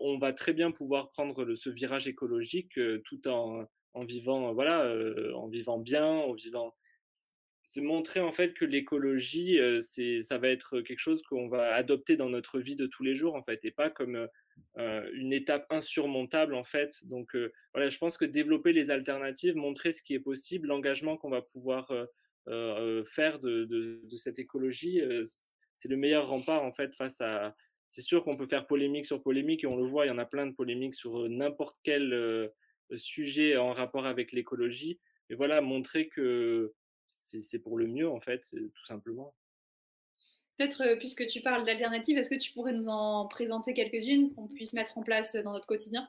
[0.01, 3.67] on va très bien pouvoir prendre ce virage écologique tout en,
[4.05, 4.93] vivant, voilà,
[5.35, 6.75] en vivant bien, en vivant.
[7.63, 9.59] C'est montrer en fait que l'écologie,
[9.91, 13.17] c'est, ça va être quelque chose qu'on va adopter dans notre vie de tous les
[13.17, 14.29] jours en fait, et pas comme
[14.77, 16.93] une étape insurmontable en fait.
[17.05, 17.35] Donc
[17.73, 21.41] voilà, je pense que développer les alternatives, montrer ce qui est possible, l'engagement qu'on va
[21.41, 21.91] pouvoir
[23.15, 25.01] faire de, cette écologie,
[25.81, 27.55] c'est le meilleur rempart en fait face à,
[27.91, 30.19] c'est sûr qu'on peut faire polémique sur polémique et on le voit, il y en
[30.19, 32.51] a plein de polémiques sur n'importe quel
[32.97, 34.99] sujet en rapport avec l'écologie.
[35.29, 36.73] Mais voilà, montrer que
[37.43, 39.35] c'est pour le mieux, en fait, tout simplement.
[40.57, 44.73] Peut-être, puisque tu parles d'alternatives, est-ce que tu pourrais nous en présenter quelques-unes qu'on puisse
[44.73, 46.09] mettre en place dans notre quotidien?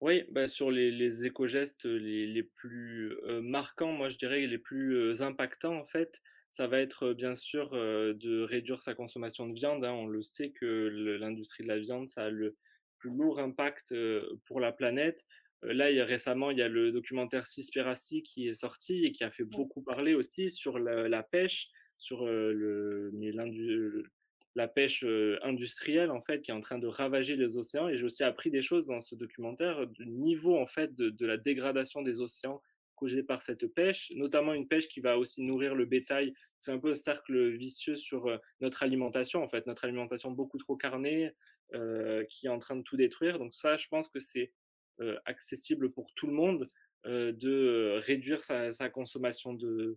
[0.00, 5.20] Oui, bah sur les, les éco-gestes les, les, plus marquants, moi je dirais les plus
[5.20, 6.20] impactants, en fait,
[6.52, 9.84] ça va être bien sûr de réduire sa consommation de viande.
[9.84, 9.92] Hein.
[9.92, 12.56] On le sait que l'industrie de la viande, ça a le
[12.98, 13.94] plus lourd impact
[14.46, 15.20] pour la planète.
[15.62, 19.12] Là, il y a, récemment, il y a le documentaire Cispiracy qui est sorti et
[19.12, 23.10] qui a fait beaucoup parler aussi sur la, la pêche, sur le,
[24.54, 25.04] la pêche
[25.42, 27.88] industrielle en fait qui est en train de ravager les océans.
[27.88, 31.36] Et j'ai aussi appris des choses dans ce documentaire du niveau en fait de, la
[31.36, 32.60] dégradation des océans
[32.96, 36.34] causée par cette pêche, notamment une pêche qui va aussi nourrir le bétail.
[36.60, 40.76] C'est un peu un cercle vicieux sur notre alimentation, en fait, notre alimentation beaucoup trop
[40.76, 41.30] carnée,
[42.28, 43.38] qui est en train de tout détruire.
[43.38, 44.52] Donc ça, je pense que c'est
[45.24, 46.68] accessible pour tout le monde
[47.06, 49.96] de réduire sa, consommation de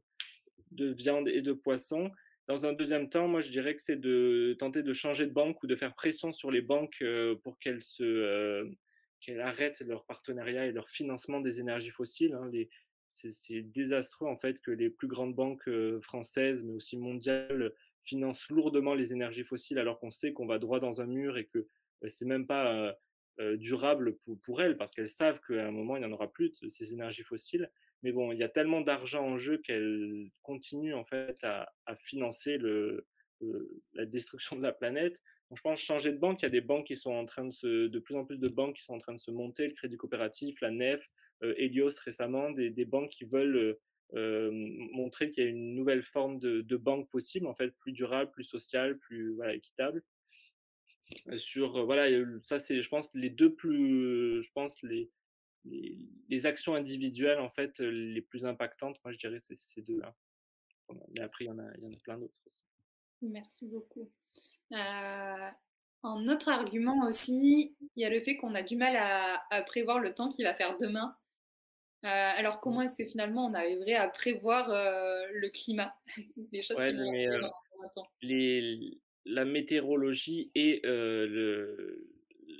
[0.71, 2.09] viande et de poisson.
[2.47, 5.63] Dans un deuxième temps, moi, je dirais que c'est de tenter de changer de banque
[5.63, 7.03] ou de faire pression sur les banques
[7.43, 8.69] pour qu'elles se
[9.21, 12.33] qu'elles arrêtent leur partenariat et leur financement des énergies fossiles.
[12.33, 12.51] Hein.
[13.13, 15.69] C'est désastreux en fait que les plus grandes banques
[16.01, 20.81] françaises, mais aussi mondiales, financent lourdement les énergies fossiles alors qu'on sait qu'on va droit
[20.81, 21.67] dans un mur et que
[22.09, 22.97] c'est même pas
[23.55, 26.59] durable pour, pour elles parce qu'elles savent qu'à un moment il n'y en aura plus
[26.59, 27.71] de ces énergies fossiles.
[28.03, 31.71] Mais bon, il y a tellement d'argent en jeu qu'elles continuent en fait à,
[32.03, 32.57] financer
[33.93, 35.19] la destruction de la planète.
[35.49, 36.41] Donc, je pense changer de banque.
[36.41, 38.75] Il y a des banques qui sont en train de plus en plus de banques
[38.75, 41.01] qui sont en train de se monter, le Crédit Coopératif, la Nef,
[41.43, 43.79] euh, Helios récemment, des, banques qui veulent euh,
[44.15, 44.51] euh,
[44.93, 48.43] montrer qu'il y a une nouvelle forme de, banque possible, en fait, plus durable, plus
[48.43, 50.03] sociale, plus équitable.
[51.37, 52.07] Sur voilà,
[52.41, 55.11] ça c'est, je pense, les deux plus, je pense les,
[55.65, 55.97] les,
[56.29, 58.97] les, actions individuelles en fait les plus impactantes.
[59.03, 60.15] Moi, je dirais c'est ces deux-là.
[61.15, 62.61] Mais après, il y en a, il y en a plein d'autres aussi.
[63.21, 64.11] Merci beaucoup.
[64.73, 65.49] Euh,
[66.03, 69.61] un autre argument aussi, il y a le fait qu'on a du mal à, à,
[69.61, 71.15] prévoir le temps qu'il va faire demain.
[72.03, 75.95] Euh, alors, comment est-ce que finalement on arriverait à prévoir euh, le climat?
[76.51, 77.39] Les choses ouais, qui mais, euh,
[77.95, 78.07] dans,
[79.25, 82.05] La météorologie et le,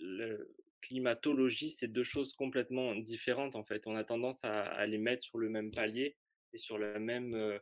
[0.01, 0.55] le,
[0.93, 3.88] climatologie, c'est deux choses complètement différentes en fait.
[3.88, 6.15] On a tendance à, à, les mettre sur le même palier
[6.53, 7.60] et sur la même.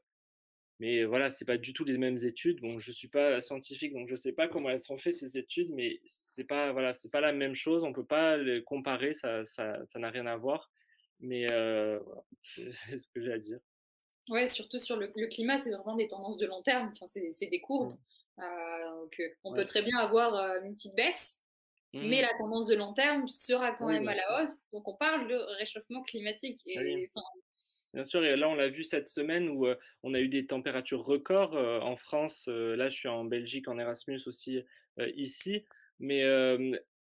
[0.79, 2.59] mais voilà, c'est pas du tout les mêmes études.
[2.59, 5.69] Bon, je suis pas scientifique, donc je sais pas comment elles sont faites ces études,
[5.71, 7.83] mais c'est pas voilà, c'est pas la même chose.
[7.85, 10.69] On peut pas les comparer, ça, ça, ça n'a rien à voir.
[11.21, 13.59] Mais euh, voilà, c'est ce que j'ai à dire.
[14.29, 16.91] Ouais, surtout sur le, le climat, c'est vraiment des tendances de long terme.
[16.93, 17.93] Enfin, c'est des courbes.
[17.93, 18.41] Mmh.
[18.41, 19.59] Euh, donc, on ouais.
[19.59, 21.40] peut très bien avoir euh, une petite baisse,
[21.93, 22.07] mmh.
[22.07, 24.59] mais la tendance de long terme sera quand oui, même à la hausse.
[24.73, 26.61] Donc, on parle de réchauffement climatique.
[26.65, 27.07] Et, ah oui.
[27.13, 27.25] enfin,
[27.93, 30.45] Bien sûr, et là on l'a vu cette semaine où euh, on a eu des
[30.45, 32.45] températures records euh, en France.
[32.47, 34.63] Euh, là, je suis en Belgique en Erasmus aussi
[35.15, 35.65] ici,
[35.99, 36.23] mais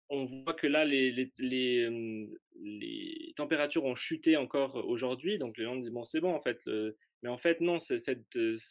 [0.08, 2.30] on voit que là, les, les, les,
[2.60, 5.38] les, températures ont chuté encore aujourd'hui.
[5.38, 6.60] Donc, les gens disent, bon, c'est bon, en fait.
[6.66, 6.96] Le...
[7.22, 8.02] Mais en fait, non, c'est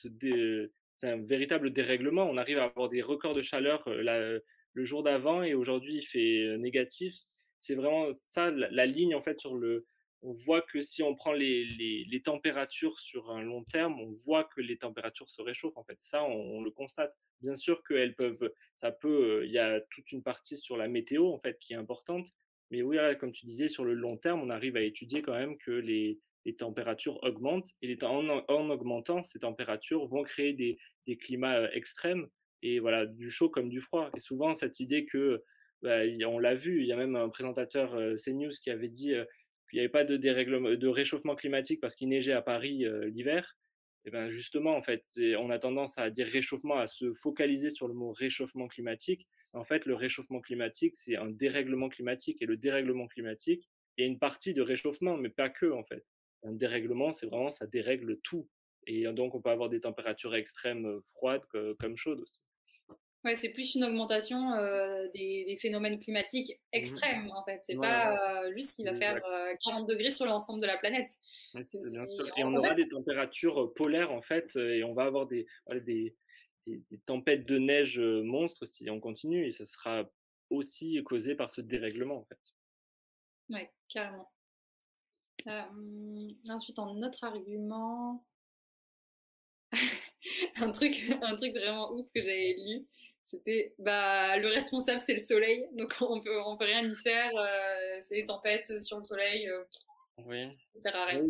[0.05, 0.69] dé...
[1.01, 2.23] un véritable dérèglement.
[2.29, 4.39] On arrive à avoir des records de chaleur là,
[4.73, 7.13] le jour d'avant et aujourd'hui, il fait négatif.
[7.60, 9.86] C'est vraiment ça, la, ligne, en fait, sur le,
[10.23, 14.43] on voit que si on prend les, les, températures sur un long terme, on voit
[14.43, 15.77] que les températures se réchauffent.
[15.77, 17.13] En fait, ça, on, le constate.
[17.41, 21.27] Bien sûr qu'elles peuvent, ça peut, il y a toute une partie sur la météo
[21.34, 22.27] en fait qui est importante.
[22.69, 25.57] Mais oui, comme tu disais, sur le long terme, on arrive à étudier quand même
[25.57, 31.17] que les, les températures augmentent et en, en, augmentant, ces températures vont créer des, des
[31.17, 32.27] climats extrêmes
[32.62, 34.10] et voilà, du chaud comme du froid.
[34.15, 35.43] Et souvent, cette idée que,
[35.82, 37.91] bah, on l'a vu, il y a même un présentateur
[38.24, 39.13] CNews qui avait dit
[39.69, 43.58] qu'il n'y avait pas de, de réchauffement climatique parce qu'il neigeait à Paris l'hiver.
[44.06, 45.04] Et ben justement, en fait,
[45.38, 49.28] on a tendance à dire réchauffement, à se focaliser sur le mot réchauffement climatique.
[49.54, 52.41] En fait, le réchauffement climatique, c'est un dérèglement climatique.
[52.41, 55.84] Et le dérèglement climatique, il y a une partie de réchauffement, mais pas que, en
[55.84, 56.04] fait.
[56.43, 58.47] Un dérèglement, c'est vraiment, ça dérègle tout.
[58.88, 61.43] Et donc, on peut avoir des températures extrêmes froides
[61.80, 62.41] comme chaudes aussi.
[63.23, 67.62] Ouais, c'est plus une augmentation euh, des, des, phénomènes climatiques mmh extrêmes, en fait.
[67.67, 71.12] C'est pas euh, juste il va faire euh, 40 degrés sur l'ensemble de la planète.
[71.53, 72.27] Ouais, bien sûr.
[72.38, 76.15] Et on aura des températures polaires, en fait, et on va avoir des, voilà, des,
[76.65, 80.10] des, des, tempêtes de neige monstres si on continue, et ça sera
[80.49, 82.39] aussi causé par ce dérèglement, en fait.
[83.49, 84.31] Oui, carrément.
[86.49, 88.25] ensuite, en autre argument,
[90.55, 92.88] un, truc, un truc vraiment ouf que j'avais lu,
[93.23, 97.31] c'était bah, le responsable, c'est le soleil, donc on peut, on peut rien y faire.
[97.36, 99.47] Euh, c'est des tempêtes sur le soleil.
[99.47, 99.63] Euh,
[100.25, 100.47] oui.
[100.75, 101.23] Ça sert à rien.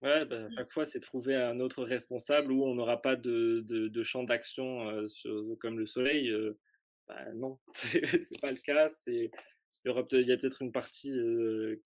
[0.00, 3.64] Ouais, bah, à chaque fois, c'est trouver un autre responsable où on n'aura pas de,
[3.66, 6.32] de, de champ d'action euh, comme le soleil.
[7.08, 8.88] Bah, non, c'est pas le cas.
[9.04, 9.30] C'est
[9.84, 11.18] il y a peut-être une partie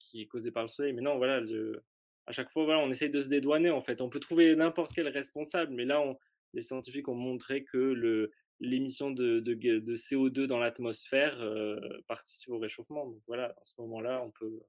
[0.00, 1.40] qui est causée par le soleil, mais non, voilà.
[1.40, 1.84] Le,
[2.26, 3.70] à chaque fois, voilà, on essaye de se dédouaner.
[3.70, 6.18] En fait, on peut trouver n'importe quel responsable, mais là, on,
[6.54, 12.50] les scientifiques ont montré que le l'émission de, de, de, CO2 dans l'atmosphère euh, participe
[12.50, 13.06] au réchauffement.
[13.06, 14.62] Donc voilà, à ce moment-là, on peut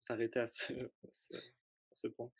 [0.00, 2.30] s'arrêter à ce, à ce, point.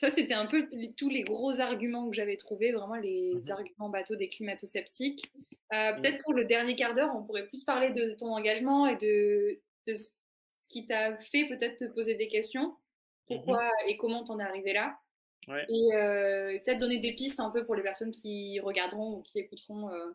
[0.00, 3.88] Ça, c'était un peu tous les gros arguments que j'avais trouvés, vraiment les mmh arguments
[3.88, 5.24] bateaux des climato-sceptiques.
[5.72, 6.00] Euh, mmh.
[6.00, 9.60] Peut-être pour le dernier quart d'heure, on pourrait plus parler de ton engagement et de,
[9.86, 12.68] de ce qui t'a fait peut-être te poser des questions.
[12.68, 12.74] Mmh
[13.36, 14.98] Pourquoi et comment t'en es arrivé là?
[15.48, 15.66] Ouais.
[15.68, 19.38] Et euh, peut-être donner des pistes un peu pour les personnes qui regarderont ou qui
[19.38, 19.90] écouteront.
[19.90, 20.10] Euh.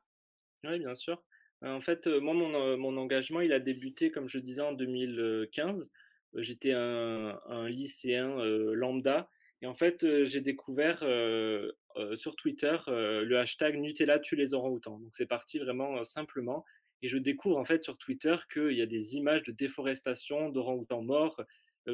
[0.64, 1.22] Oui, bien sûr.
[1.62, 5.88] En fait, moi, mon, mon, engagement, il a débuté, comme je disais, en 2015.
[6.36, 8.38] J'étais un, un, lycéen
[8.74, 9.30] lambda.
[9.62, 11.72] Et en fait, j'ai découvert euh,
[12.16, 15.00] sur Twitter le hashtag Nutella tue les orang-outans.
[15.00, 16.64] Donc, c'est parti vraiment simplement.
[17.02, 21.02] Et je découvre en fait sur Twitter qu'il y a des images de déforestation d'orang-outans
[21.02, 21.42] morts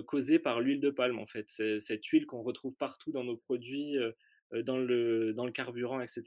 [0.04, 1.48] causée par l'huile de palme en fait.
[1.82, 3.98] Cette huile qu'on retrouve partout dans nos produits,
[4.64, 6.24] dans le, dans le carburant, etc.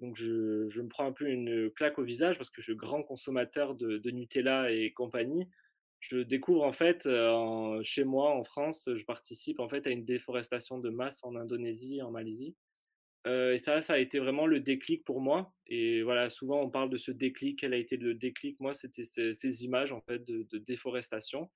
[0.00, 2.76] Donc je, je, me prends un peu une claque au visage parce que je suis
[2.76, 5.48] grand consommateur de, Nutella et compagnie.
[6.00, 7.08] Je découvre en fait
[7.82, 12.02] chez moi en France, je participe en fait à une déforestation de masse en Indonésie,
[12.02, 12.54] en Malaisie.
[13.26, 15.52] Euh, et ça, ça a été vraiment le déclic pour moi.
[15.66, 17.58] Et voilà, souvent on parle de ce déclic.
[17.60, 18.58] Quel a été le déclic?
[18.60, 21.50] Moi, c'était ces, images en fait de déforestation.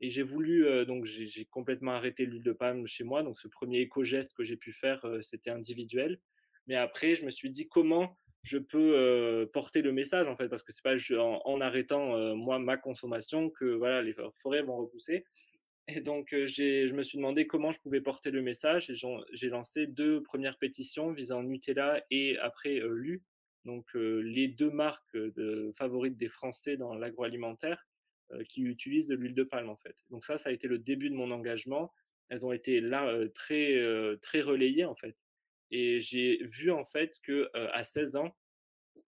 [0.00, 3.22] Et j'ai voulu, donc j'ai complètement arrêté l'huile de palme chez moi.
[3.22, 6.20] Donc ce premier éco-geste que j'ai pu faire, c'était individuel.
[6.66, 10.62] Mais après, je me suis dit comment je peux porter le message en fait, parce
[10.62, 15.24] que c'est pas en, arrêtant moi ma consommation que voilà les forêts vont repousser.
[15.88, 18.94] Et donc je me suis demandé comment je pouvais porter le message et
[19.32, 23.22] j'ai lancé deux premières pétitions visant Nutella et après Lu,
[23.64, 25.16] donc les deux marques
[25.76, 27.84] favorites des Français dans l'agroalimentaire
[28.48, 29.96] qui utilisent de l'huile de palme en fait.
[30.10, 31.92] Donc ça, ça a été le début de mon engagement.
[32.28, 35.16] Elles ont été là euh, très euh, très relayées en fait.
[35.70, 38.36] Et j'ai vu en fait que à 16 ans,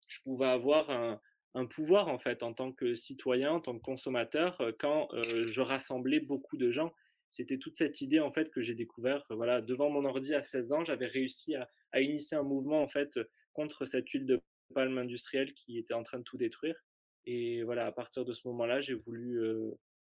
[0.08, 1.20] je pouvais avoir un,
[1.54, 6.18] un, pouvoir en fait en tant que citoyen, en tant que consommateur, quand je rassemblais
[6.18, 6.94] beaucoup de gens.
[7.32, 9.26] C'était toute cette idée en fait que j'ai découvert.
[9.28, 12.88] Voilà, devant mon ordi à 16 ans, j'avais réussi à, à, initier un mouvement en
[12.88, 13.20] fait
[13.52, 14.40] contre cette huile de
[14.74, 16.76] palme industrielle qui était en train de tout détruire.
[17.26, 19.40] Et voilà, à partir de ce moment-là, j'ai voulu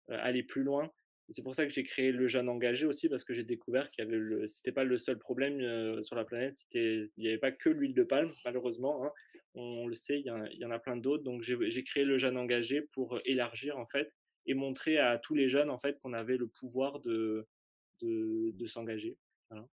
[0.09, 0.91] aller plus loin.
[1.33, 4.03] C'est pour ça que j'ai créé le jeune engagé aussi parce que j'ai découvert qu'il
[4.03, 6.57] y avait le, c'était pas le seul problème sur la planète.
[6.57, 9.05] C'était, il n'y avait pas que l'huile de palme, malheureusement.
[9.05, 9.11] Hein.
[9.53, 11.23] On le sait, il y, a, il y en a plein d'autres.
[11.23, 14.13] Donc j'ai créé le jeune engagé pour élargir en fait
[14.45, 17.45] et montrer à tous les jeunes en fait qu'on avait le pouvoir de
[18.01, 19.17] de, de s'engager.
[19.49, 19.67] Voilà.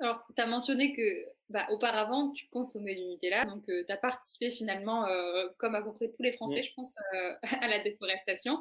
[0.00, 1.02] Alors, tu as mentionné que
[1.48, 5.82] bah, auparavant, tu consommais du Nutella, donc euh, tu as participé finalement, euh, comme à
[5.82, 8.58] peu près tous les Français, je pense, euh, à la déforestation.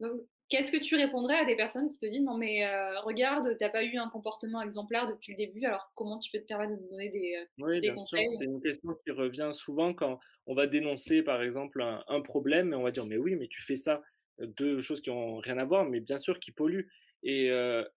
[0.00, 2.66] Donc, qu'est-ce que tu répondrais à des personnes qui te disent non, mais
[3.00, 6.38] regarde, tu n'as pas eu un comportement exemplaire depuis le début, alors comment tu peux
[6.38, 8.28] te permettre de nous donner des, oui, des bien conseils?
[8.38, 12.72] C'est une question qui revient souvent quand on va dénoncer, par exemple, un, un problème,
[12.72, 14.02] et on va dire mais oui, mais tu fais ça,
[14.38, 16.88] deux choses qui n'ont rien à voir, mais bien sûr qui polluent.
[17.26, 17.48] Et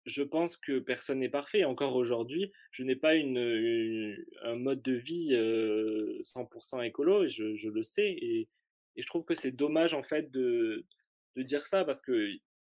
[0.05, 1.65] je pense que personne n'est parfait.
[1.65, 8.11] Encore aujourd'hui, je n'ai pas un mode de vie 100% écolo, je, le sais.
[8.11, 8.49] Et,
[8.97, 10.85] je trouve que c'est dommage, en fait, de,
[11.37, 12.39] de dire ça, parce qu'il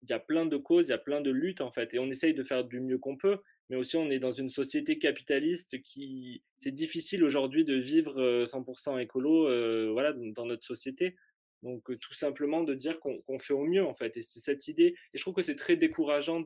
[0.09, 1.93] y a plein de causes, il y a plein de luttes, en fait.
[1.95, 3.39] Et on essaye de faire du mieux qu'on peut,
[3.71, 6.43] mais aussi on est dans une société capitaliste qui...
[6.61, 11.17] C'est difficile aujourd'hui de vivre 100% écolo voilà, dans notre société.
[11.65, 14.15] Donc tout simplement de dire qu'on fait au mieux en fait.
[14.19, 14.95] Et c'est cette idée.
[15.15, 16.41] Et je trouve que c'est très décourageant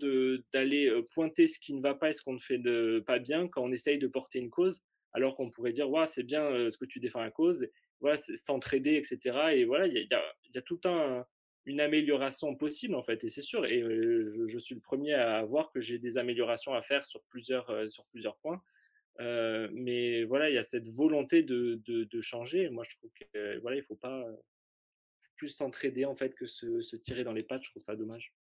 [0.53, 2.63] d'aller pointer ce qui ne va pas et ce qu'on ne fait
[3.05, 4.81] pas bien quand on essaye de porter une cause,
[5.13, 7.69] alors qu'on pourrait dire ouais, c'est bien ce que tu défends la cause,
[8.01, 9.39] voilà, s'entraider, etc.
[9.55, 10.23] Et voilà, il y a,
[10.55, 11.27] y a, tout un,
[11.67, 13.25] une amélioration possible en fait.
[13.25, 13.67] Et c'est sûr.
[13.67, 17.91] Et je, suis le premier à voir que j'ai des améliorations à faire sur plusieurs,
[17.91, 18.63] sur plusieurs points.
[19.19, 22.71] mais voilà, il y a cette volonté de, de, de changer.
[22.71, 24.25] Moi, je trouve que voilà, il faut pas
[25.39, 27.63] plus s'entraider en fait que se, se, tirer dans les pattes.
[27.65, 28.35] Je trouve ça dommage.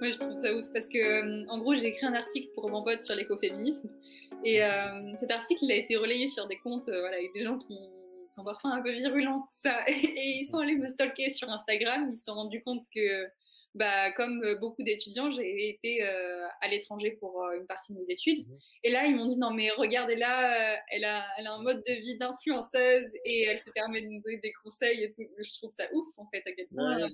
[0.00, 2.82] Moi, je trouve ça ouf parce que, en gros, j'ai écrit un article pour mon
[2.82, 3.90] pote sur l'écoféminisme.
[4.44, 7.42] Et euh, cet article, il a été relayé sur des comptes euh, voilà, avec des
[7.42, 7.76] gens qui
[8.28, 9.84] sont parfois un peu virulents, ça.
[9.88, 12.08] Et ils sont allés me stalker sur Instagram.
[12.12, 13.26] Ils se sont rendus compte que
[13.78, 18.46] bah, comme beaucoup d'étudiants, j'ai été à l'étranger pour une partie de mes études.
[18.46, 21.62] Mmh et là, ils m'ont dit non, mais regardez là, elle, a, elle a un
[21.62, 25.02] mode de vie d'influenceuse et elle se permet de nous donner des conseils.
[25.02, 27.08] Et Je trouve ça ouf, en fait, à quel point.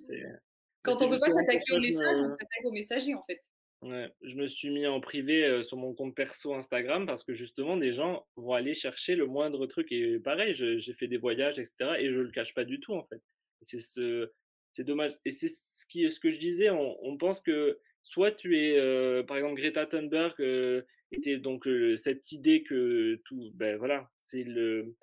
[0.82, 3.40] quand on ne peut pas s'attaquer au message, on s'attaque au messager, en fait.
[3.82, 7.76] Ouais, je me suis mis en privé sur mon compte perso Instagram parce que justement,
[7.76, 9.92] des gens vont aller chercher le moindre truc.
[9.92, 11.96] Et pareil, j'ai fait des voyages, etc.
[11.98, 13.20] Et je le cache pas du tout, en fait.
[13.62, 14.30] C'est ce,
[14.74, 15.16] c'est dommage.
[15.24, 19.22] Et c'est ce, qui, ce que je disais, on, pense que soit tu es, euh,
[19.22, 20.82] par exemple, Greta Thunberg euh,
[21.12, 24.94] était donc cette idée que tout, ben voilà, c'est le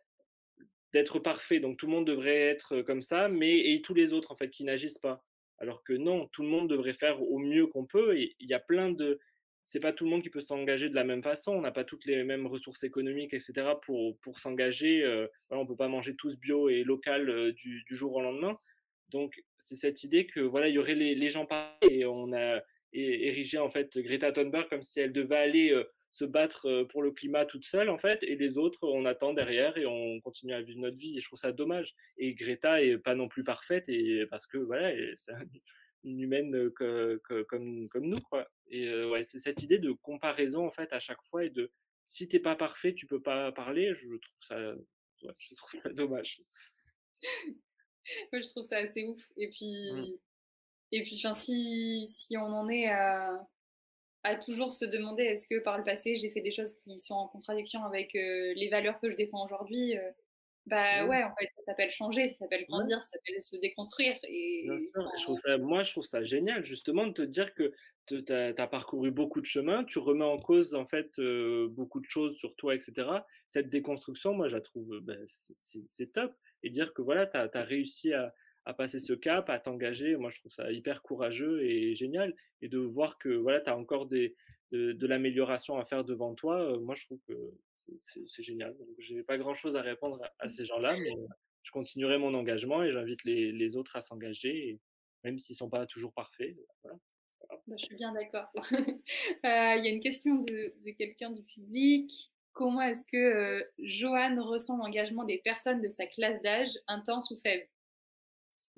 [0.93, 4.34] d'être parfait, donc tout le monde devrait être comme ça, mais et tous les autres
[4.34, 5.23] en fait qui n'agissent pas.
[5.57, 8.17] Alors que non, tout le monde devrait faire au mieux qu'on peut.
[8.17, 9.19] Il y a plein de,
[9.65, 11.53] c'est pas tout le monde qui peut s'engager de la même façon.
[11.53, 13.53] On n'a pas toutes les mêmes ressources économiques, etc.
[13.84, 15.03] pour pour s'engager.
[15.03, 18.57] Euh, on peut pas manger tous bio et local du, du, jour au lendemain.
[19.10, 22.62] Donc c'est cette idée que voilà, il y aurait les, gens parfaits et on a
[22.93, 27.45] érigé en fait Greta Thunberg comme si elle devait aller se battre pour le climat
[27.45, 30.81] toute seule en fait et les autres on attend derrière et on continue à vivre
[30.81, 34.25] notre vie et je trouve ça dommage et Greta est pas non plus parfaite et
[34.29, 35.31] parce que voilà c'est
[36.03, 40.91] une humaine comme comme nous quoi et ouais c'est cette idée de comparaison en fait
[40.91, 41.71] à chaque fois et de
[42.07, 44.75] si t'es pas parfait tu peux pas parler je trouve ça
[45.21, 46.41] je trouve ça dommage
[48.31, 49.21] Moi, je trouve ça assez ouf.
[49.37, 49.51] Et mmh.
[49.51, 50.19] puis,
[50.91, 53.47] et puis si, si on en est à,
[54.23, 57.15] à toujours se demander est-ce que par le passé j'ai fait des choses qui sont
[57.15, 59.95] en contradiction avec les valeurs que je défends aujourd'hui,
[60.67, 64.15] bah ouais, en fait, ça s'appelle changer, ça s'appelle grandir, ça s'appelle se déconstruire.
[64.23, 67.73] Et, je trouve ça, moi, je trouve ça génial, justement, de te dire que
[68.05, 71.19] tu as, parcouru beaucoup de chemins, tu remets en cause, en fait,
[71.69, 73.07] beaucoup de choses sur toi, etc.
[73.49, 75.15] Cette déconstruction, moi, je la trouve, bah,
[75.89, 78.34] c'est top et dire que voilà, tu as, réussi à,
[78.65, 80.15] à, passer ce cap, à t'engager.
[80.15, 82.36] Moi, je trouve ça hyper courageux et génial.
[82.62, 84.36] Et de voir que voilà, tu as encore des,
[84.71, 87.54] de, de l'amélioration à faire devant toi, moi, je trouve que
[88.06, 88.76] c'est génial.
[89.00, 91.13] Je n'ai pas grand-chose à répondre à, ces gens-là, mais
[91.63, 94.80] je continuerai mon engagement et j'invite les, les, autres à s'engager,
[95.24, 96.56] même s'ils ne sont pas toujours parfaits.
[96.84, 97.00] Voilà.
[97.67, 98.52] Bah, je suis bien d'accord.
[99.43, 103.63] Euh, il y a une question de, de quelqu'un du public comment est-ce que euh,
[103.79, 107.67] Johan ressent l'engagement des personnes de sa classe d'âge, intense ou faible?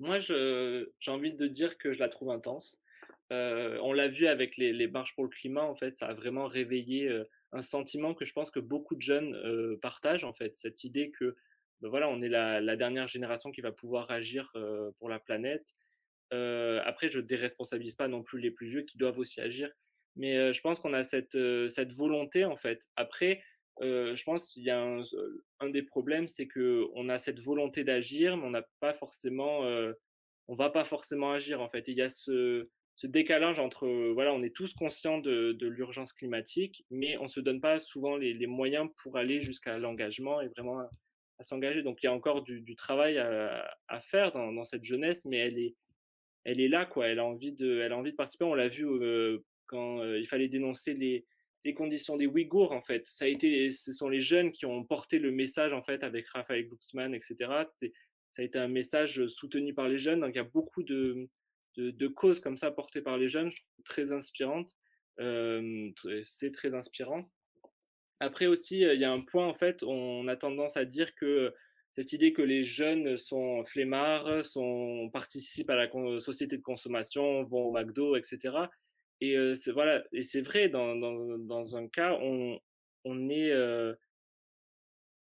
[0.00, 2.78] Moi, j'ai envie de dire que je la trouve intense.
[3.30, 6.46] On l'a vu avec les, les, marches pour le climat, en fait, ça a vraiment
[6.46, 7.10] réveillé
[7.52, 11.36] un sentiment que je pense que beaucoup de jeunes partagent, en fait, cette idée que
[11.80, 14.52] ben voilà, on est la, dernière génération qui va pouvoir agir
[14.98, 15.64] pour la planète.
[16.30, 19.70] après, je déresponsabilise pas non plus les plus vieux qui doivent aussi agir,
[20.16, 22.80] mais je pense qu'on a cette, cette volonté, en fait.
[22.94, 23.42] Après,
[23.80, 28.36] je pense qu'il y a un, des problèmes, c'est que on a cette volonté d'agir,
[28.36, 29.60] mais on n'a pas forcément,
[30.48, 31.84] on va pas forcément agir en fait.
[31.88, 32.68] il y a ce,
[33.02, 37.80] décalage entre, voilà, on est tous conscients de, l'urgence climatique, mais on se donne pas
[37.80, 40.90] souvent les, moyens pour aller jusqu'à l'engagement et vraiment à,
[41.40, 41.82] s'engager.
[41.82, 45.58] Donc il y a encore du, travail à, faire dans, dans, cette jeunesse, mais elle
[45.58, 45.74] est,
[46.44, 47.08] elle est là quoi.
[47.08, 48.44] Elle a envie de, elle a envie de participer.
[48.44, 48.86] On l'a vu
[49.66, 51.26] quand il fallait dénoncer les
[51.64, 53.06] les conditions des Ouïghours, en fait.
[53.06, 56.28] Ça a été, ce sont les jeunes qui ont porté le message, en fait, avec
[56.28, 57.36] Raphaël Glucksmann, etc.
[57.40, 57.86] Ça
[58.38, 60.20] a été un message soutenu par les jeunes.
[60.20, 61.28] Donc, il y a beaucoup de,
[61.76, 63.50] de, causes comme ça portées par les jeunes,
[63.84, 64.70] très inspirantes.
[65.20, 65.90] Euh,
[66.38, 67.30] c'est très inspirant.
[68.20, 71.52] Après aussi, il y a un point, en fait, on a tendance à dire que
[71.92, 75.88] cette idée que les jeunes sont flemmards, sont, participent à la
[76.20, 78.56] société de consommation, vont au McDo, etc.
[79.32, 82.58] Et c'est voilà, et c'est vrai, dans, dans, dans, un cas, on,
[83.04, 83.52] on est,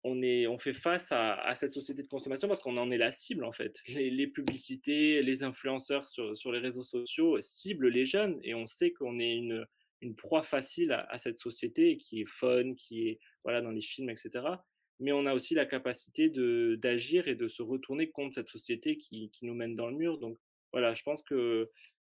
[0.07, 2.99] on, est, on fait face à, à, cette société de consommation parce qu'on en est
[2.99, 3.80] la cible en fait.
[3.88, 8.66] Les, les publicités, les influenceurs sur, sur, les réseaux sociaux ciblent les jeunes et on
[8.66, 9.66] sait qu'on est une,
[10.03, 14.11] une proie facile à, cette société qui est fun, qui est voilà dans les films,
[14.11, 14.30] etc.
[15.01, 18.97] Mais on a aussi la capacité de d'agir et de se retourner contre cette société
[18.97, 20.18] qui, qui, nous mène dans le mur.
[20.18, 20.38] Donc
[20.72, 21.70] voilà, je pense que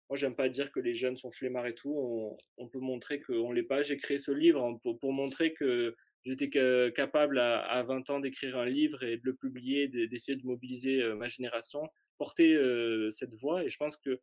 [0.09, 2.37] moi j'aime pas dire que les jeunes sont flemmards et tout.
[2.59, 3.83] On, peut montrer qu'on l'est pas.
[3.83, 6.51] J'ai créé ce livre pour, pour montrer que j'étais
[6.95, 11.03] capable à, à, 20 ans d'écrire un livre et de le publier, d'essayer de mobiliser
[11.03, 11.89] euh, ma génération,
[12.19, 13.65] porter euh, cette voix.
[13.65, 14.21] Et je pense que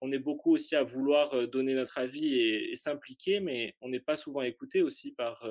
[0.00, 4.16] on est beaucoup aussi à vouloir donner notre avis et, s'impliquer, mais on n'est pas
[4.16, 5.44] souvent écouté aussi par,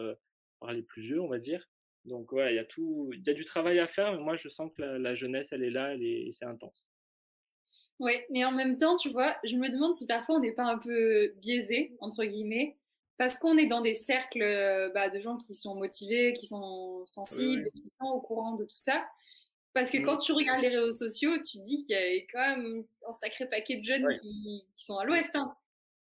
[0.69, 1.67] les plus vieux, on va dire.
[2.05, 5.15] Donc voilà, il y a du travail à faire, mais moi je sens que la,
[5.15, 6.89] jeunesse, elle est là, elle est, c'est intense.
[7.99, 10.65] Oui, mais en même temps, tu vois, je me demande si parfois on n'est pas
[10.65, 12.77] un peu biaisé, entre guillemets,
[13.17, 17.65] parce qu'on est dans des cercles bah, de gens qui sont motivés, qui sont sensibles,
[17.71, 19.03] qui sont au courant de tout ça.
[19.73, 20.05] Parce que mmh.
[20.05, 23.49] quand tu regardes les réseaux sociaux, tu dis qu'il y a quand même un sacré
[23.49, 25.35] paquet de jeunes qui, sont à l'ouest.
[25.35, 25.55] Hein.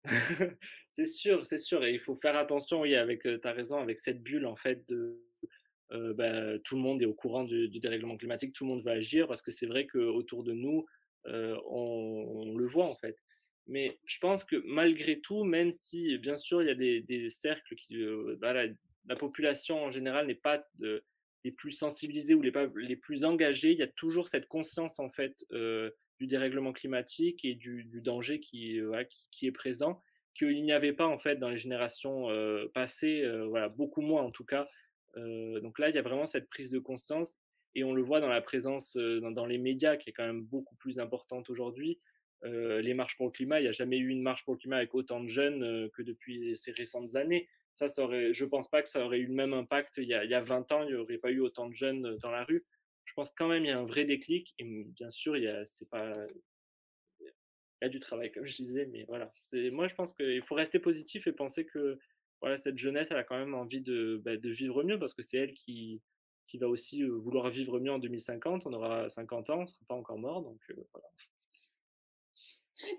[0.93, 1.84] c'est sûr, c'est sûr.
[1.86, 4.88] Et il faut faire attention, oui, avec, tu as raison, avec cette bulle, en fait,
[4.89, 5.22] de
[5.91, 9.28] bah, tout le monde est au courant du, dérèglement climatique, tout le monde va agir,
[9.28, 10.86] parce que c'est vrai qu'autour de nous,
[11.28, 13.18] on, le voit, en fait.
[13.68, 17.76] Mais je pense que malgré tout, même si, bien sûr, il y a des, cercles
[17.76, 17.98] qui.
[18.40, 20.66] Bah, la, population en général n'est pas.
[21.44, 25.12] Les plus sensibilisés ou les, les plus engagés, il y a toujours cette conscience en
[25.12, 25.36] fait
[26.20, 28.80] du dérèglement climatique et du, danger qui,
[29.32, 30.02] qui, est présent
[30.36, 32.28] qu'il n'y avait pas en fait dans les générations
[32.74, 34.68] passées, voilà beaucoup moins en tout cas.
[35.16, 37.30] donc là, il y a vraiment cette prise de conscience
[37.76, 40.76] et on le voit dans la présence dans, les médias qui est quand même beaucoup
[40.76, 42.00] plus importante aujourd'hui.
[42.44, 44.78] les marches pour le climat, il n'y a jamais eu une marche pour le climat
[44.78, 49.06] avec autant de jeunes que depuis ces récentes années ça, je pense pas que ça
[49.06, 50.96] aurait eu le même impact il y a, il y a 20 ans, il n'y
[50.96, 52.66] aurait pas eu autant de jeunes euh, dans la rue.
[53.04, 55.48] Je pense quand même il y a un vrai déclic, et bien sûr, il y
[55.48, 55.66] a,
[57.90, 59.32] du travail, comme je disais, mais voilà.
[59.44, 62.00] C'est, moi, je pense qu'il faut rester positif et penser que
[62.42, 65.22] voilà, cette jeunesse, elle a quand même envie de, bah, de vivre mieux parce que
[65.22, 66.02] c'est elle qui,
[66.48, 68.66] qui va aussi vouloir vivre mieux en 2050.
[68.66, 71.08] On aura 50 ans, on ne sera pas encore mort, donc euh, voilà.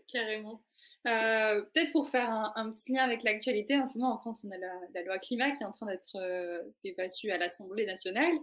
[0.09, 0.62] Carrément.
[1.07, 4.51] Euh, peut-être pour faire un, petit lien avec l'actualité, en ce moment en France, on
[4.51, 8.34] a la, loi climat qui est en train d'être euh, débattue à l'Assemblée nationale.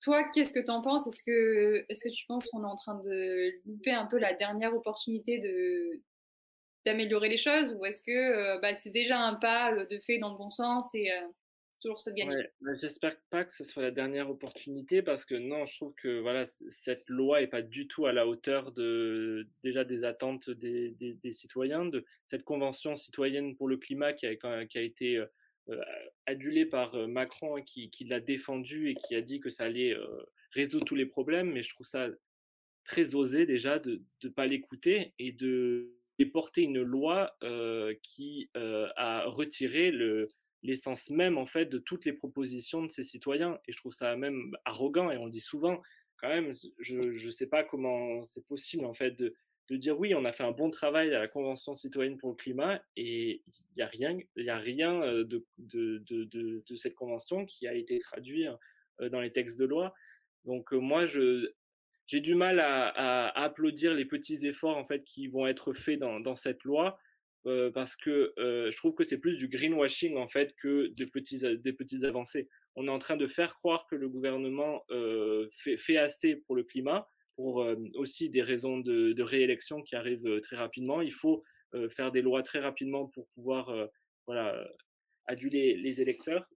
[0.00, 1.06] Toi, qu'est-ce que tu en penses?
[1.08, 4.32] Est-ce que, est que tu penses qu'on est en train de louper un peu la
[4.32, 6.00] dernière opportunité de,
[6.86, 7.74] d'améliorer les choses?
[7.74, 11.10] Ou est-ce que bah, c'est déjà un pas de fait dans le bon sens et
[12.12, 12.46] gagner.
[12.80, 16.46] J'espère pas que ce soit la dernière opportunité parce que non, je trouve que voilà,
[16.82, 21.84] cette loi est pas du tout à la hauteur de déjà des attentes des, citoyens,
[21.86, 25.18] de cette convention citoyenne pour le climat qui a, été
[25.68, 25.82] euh,
[26.26, 29.96] adulée par Macron et qui, l'a défendu et qui a dit que ça allait
[30.52, 31.52] résoudre tous les problèmes.
[31.52, 32.08] Mais je trouve ça
[32.84, 35.90] très osé déjà de ne pas l'écouter et de
[36.32, 37.36] porter une loi
[38.02, 40.30] qui a retiré le,
[40.64, 43.60] l'essence même en fait de toutes les propositions de ces citoyens.
[43.68, 45.80] Et je trouve ça même arrogant et on le dit souvent
[46.16, 46.52] quand même.
[46.80, 49.34] Je ne sais pas comment c'est possible en fait de,
[49.68, 52.36] de, dire oui, on a fait un bon travail à la Convention citoyenne pour le
[52.36, 56.24] climat et il n'y a rien, il a rien de, de, de,
[56.66, 58.46] de, cette convention qui a été traduit
[59.00, 59.94] dans les textes de loi.
[60.46, 61.52] Donc moi, je,
[62.06, 65.98] j'ai du mal à, à, applaudir les petits efforts en fait qui vont être faits
[65.98, 66.98] dans, dans cette loi
[67.74, 71.72] parce que je trouve que c'est plus du greenwashing en fait que des, petits, des
[71.72, 72.48] petites avancées.
[72.76, 74.84] On est en train de faire croire que le gouvernement
[75.58, 81.00] fait, assez pour le climat, pour aussi des raisons de, réélection qui arrivent très rapidement.
[81.02, 81.44] Il faut
[81.90, 83.72] faire des lois très rapidement pour pouvoir
[84.26, 84.66] voilà,
[85.26, 86.48] aduler les électeurs.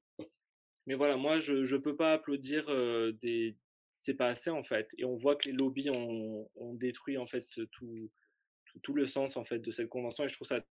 [0.86, 2.66] Mais voilà, moi, je ne peux pas applaudir
[3.20, 3.56] des...
[4.00, 4.88] C'est pas assez en fait.
[4.96, 8.10] Et on voit que les lobbies ont, ont détruit en fait tout,
[8.82, 10.64] tout, le sens en fait de cette convention et je trouve ça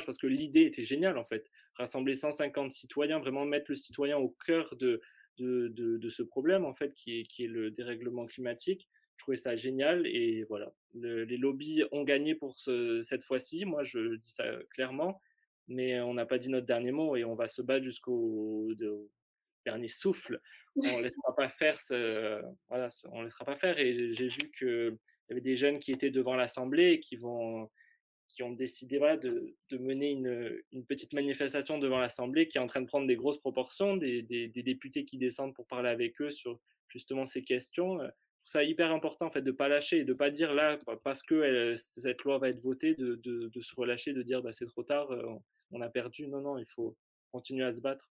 [0.00, 1.50] parce que l'idée était géniale en fait.
[1.74, 5.00] Rassembler 150 citoyens, vraiment mettre le citoyen au cœur de,
[5.38, 8.88] de, de, ce problème en fait qui est, qui est le dérèglement climatique.
[9.16, 10.72] Je trouvais ça génial et voilà.
[10.94, 15.20] les lobbies ont gagné pour ce, cette fois-ci, moi je dis ça clairement,
[15.68, 18.72] mais on n'a pas dit notre dernier mot et on va se battre jusqu'au
[19.64, 20.40] dernier souffle.
[20.76, 24.98] On ne laissera pas faire ce, voilà, on laissera pas faire et j'ai vu que
[25.28, 27.70] il y avait des jeunes qui étaient devant l'Assemblée et qui vont
[28.32, 32.60] qui ont décidé voilà, de, de mener une, une, petite manifestation devant l'Assemblée qui est
[32.60, 36.20] en train de prendre des grosses proportions, des, des, députés qui descendent pour parler avec
[36.22, 36.58] eux sur
[36.88, 37.98] justement ces questions.
[37.98, 38.10] Je trouve
[38.44, 41.76] ça hyper important en fait de pas lâcher et de pas dire là parce que
[41.98, 45.10] cette loi va être votée de, de, se relâcher, de dire bah, c'est trop tard,
[45.10, 46.26] on, on a perdu.
[46.26, 46.96] Non non, il faut
[47.30, 48.10] continuer à se battre.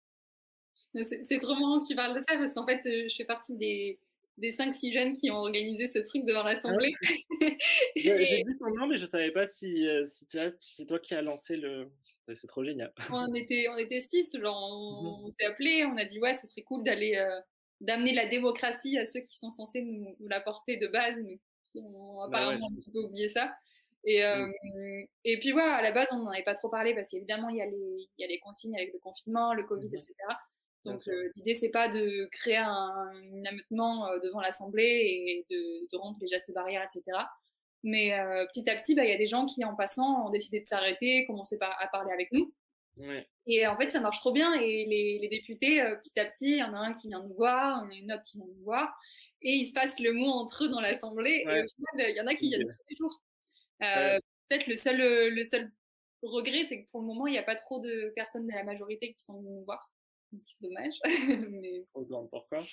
[0.93, 3.99] C'est trop marrant que tu parles de ça parce qu'en fait, je fais partie des,
[4.37, 6.93] des 5-6 jeunes qui ont organisé ce truc devant l'Assemblée.
[7.95, 10.27] J'ai vu ton nom, mais je ne savais pas si, si
[10.59, 11.91] c'est toi qui as lancé le.
[12.35, 12.93] C'est trop génial.
[13.11, 15.31] On était, on était six, genre on, mmh.
[15.31, 17.39] s'est appelé, on a dit ouais, ce serait cool d'aller euh,
[17.81, 21.39] d'amener la démocratie à ceux qui sont censés nous, nous l'apporter de base, mais
[21.71, 23.53] qui ont apparemment ouais, un petit peu oublié ça.
[24.03, 25.03] Et, euh, mmh.
[25.25, 27.57] et puis ouais, à la base, on n'en avait pas trop parlé parce qu'évidemment, il
[27.57, 29.95] y, a les, il y a les consignes avec le confinement, le Covid, mmh.
[29.95, 30.13] etc.
[30.85, 35.87] Donc euh, l'idée c'est pas de créer un, un ameublement euh, devant l'Assemblée et de,
[35.91, 37.17] de, rompre les gestes barrières, etc.
[37.83, 40.29] Mais euh, petit à petit, bah, il y a des gens qui en passant ont
[40.29, 42.53] décidé de s'arrêter, commencer par, à parler avec nous.
[42.97, 43.27] Ouais.
[43.47, 44.53] Et en fait, ça marche trop bien.
[44.53, 47.23] Et les, les députés, euh, petit à petit, il y en a un qui vient
[47.23, 48.95] nous voir, il y en a une autre qui vient nous voir.
[49.41, 51.43] Et ils se passent le mot entre eux dans l'Assemblée.
[51.47, 51.59] Ouais.
[51.59, 53.21] Et au final, il y en a qui viennent tous les jours.
[53.79, 54.97] Peut-être le seul,
[55.33, 55.71] le seul
[56.21, 58.63] regret, c'est que pour le moment, il n'y a pas trop de personnes de la
[58.63, 59.90] majorité qui sont venues nous voir.
[60.31, 60.93] C'est dommage.
[61.49, 61.85] mais...
[61.93, 62.63] Pourquoi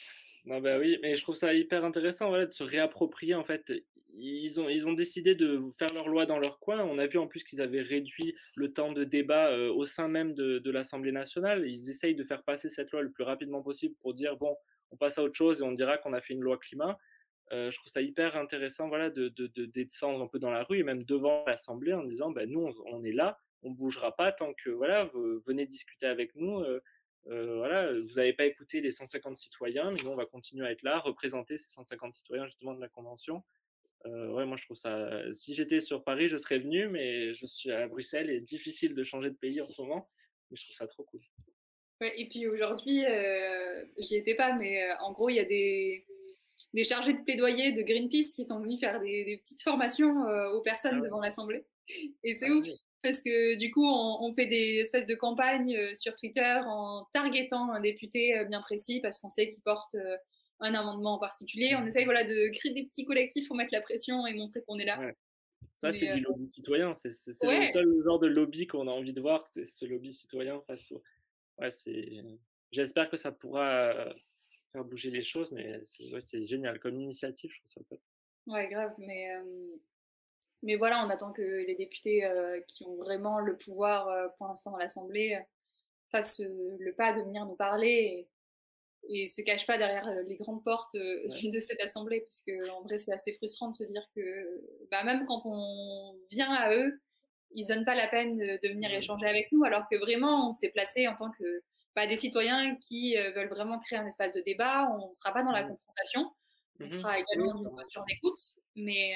[0.44, 3.34] non, bah oui, mais je trouve ça hyper intéressant voilà, de se réapproprier.
[3.34, 3.70] En fait,
[4.14, 6.82] ils ont, ils ont décidé de faire leur loi dans leur coin.
[6.84, 10.08] On a vu en plus qu'ils avaient réduit le temps de débat euh, au sein
[10.08, 11.68] même de, de l'Assemblée nationale.
[11.68, 14.56] Ils essayent de faire passer cette loi le plus rapidement possible pour dire bon,
[14.90, 16.98] on passe à autre chose et on dira qu'on a fait une loi climat.
[17.52, 20.64] Euh, je trouve ça hyper intéressant voilà, de, de, de, descendre un peu dans la
[20.64, 24.14] rue et même devant l'Assemblée en disant ben, nous, on, on, est là, on bougera
[24.16, 25.10] pas tant que voilà,
[25.46, 26.60] venez discuter avec nous.
[26.60, 26.80] Euh,
[27.26, 30.70] euh, voilà, vous n'avez pas écouté les 150 citoyens, mais nous, on va continuer à
[30.70, 33.42] être là, représenter ces 150 citoyens justement de la Convention.
[34.06, 35.10] Euh, ouais, moi, je trouve ça.
[35.34, 39.04] Si j'étais sur Paris, je serais venu, mais je suis à Bruxelles et difficile de
[39.04, 40.08] changer de pays en ce moment.
[40.50, 41.20] Mais je trouve ça trop cool.
[42.00, 45.44] Ouais, et puis aujourd'hui, euh, j'y étais pas, mais euh, en gros, il y a
[45.44, 46.06] des,
[46.72, 50.22] des chargés de plaidoyer de Greenpeace qui sont venus faire des, des petites formations
[50.54, 51.08] aux personnes ah ouais.
[51.08, 51.64] devant l'Assemblée.
[52.22, 52.64] Et c'est ah ouf.
[52.64, 56.58] Oui parce que du coup, on, on, fait des espèces de campagnes euh, sur Twitter
[56.66, 60.16] en targetant un député euh, bien précis parce qu'on sait qu'il porte euh,
[60.60, 61.76] un amendement en particulier.
[61.76, 64.78] On essaye voilà, de créer des petits collectifs pour mettre la pression et montrer qu'on
[64.78, 64.98] est là.
[64.98, 65.16] Ouais.
[65.82, 66.14] Ça, c'est euh...
[66.14, 66.94] du lobby citoyen.
[66.96, 67.12] C'est
[67.44, 67.66] ouais.
[67.66, 70.90] le seul genre de lobby qu'on a envie de voir, c'est ce lobby citoyen face
[70.90, 71.02] au.
[71.58, 71.72] Ouais.
[72.72, 73.94] J'espère que ça pourra
[74.72, 76.78] faire bouger les choses, mais c'est ouais, génial.
[76.80, 77.96] Comme initiative, je trouve ça.
[78.48, 78.94] Ouais, grave.
[78.98, 79.76] Mais euh,
[80.62, 84.48] mais voilà, on attend que les députés euh, qui ont vraiment le pouvoir euh, pour
[84.48, 85.44] l'instant à l'Assemblée euh,
[86.10, 88.26] fassent le pas de venir nous parler
[89.08, 91.50] et, et se cachent pas derrière les grandes portes ouais.
[91.52, 95.04] de cette Assemblée, parce que en vrai c'est assez frustrant de se dire que bah,
[95.04, 97.00] même quand on vient à eux,
[97.52, 100.70] ils donnent pas la peine de, venir échanger avec nous, alors que vraiment on s'est
[100.70, 101.62] placé en tant que
[101.94, 105.42] bah, des citoyens qui veulent vraiment créer un espace de débat, on ne sera pas
[105.42, 106.32] dans la confrontation,
[106.80, 108.38] on mmh sera également dans une posture d'écoute,
[108.76, 109.14] mais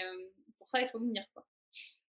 [0.72, 1.24] ça, il faut venir.
[1.34, 1.46] Quoi.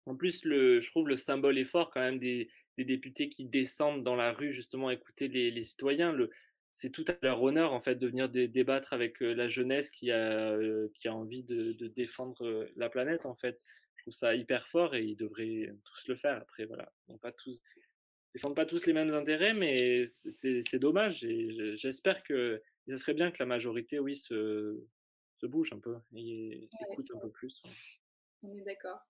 [0.07, 3.45] En plus, le, je trouve le symbole est fort quand même des, des députés qui
[3.45, 6.13] descendent dans la rue justement écouter les, les citoyens.
[6.13, 6.31] Le,
[6.75, 9.91] c'est tout à leur honneur en fait de venir dé, débattre avec euh, la jeunesse
[9.91, 13.61] qui a, euh, qui a envie de, de, défendre euh, la planète en fait.
[13.97, 16.37] Je trouve ça hyper fort et ils devraient tous le faire.
[16.37, 16.91] Après voilà,
[17.21, 17.61] pas tous
[18.35, 20.09] défendent pas tous les mêmes intérêts, mais
[20.39, 24.81] c'est dommage et j'espère que ça serait bien que la majorité, oui, se,
[25.41, 26.93] se bouge un peu et ouais.
[26.93, 27.61] écoute un peu plus.
[28.43, 29.01] On est d'accord.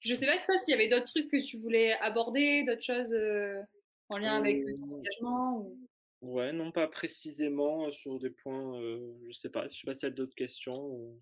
[0.00, 2.82] Je sais pas si toi, s'il y avait d'autres trucs que tu voulais aborder, d'autres
[2.82, 3.60] choses euh,
[4.08, 5.78] en lien avec euh, ton engagement ou...
[6.22, 9.68] Ouais, non, pas précisément sur des points, euh, je sais pas.
[9.68, 10.74] Je sais pas s'il y a d'autres questions.
[10.74, 11.18] Ou...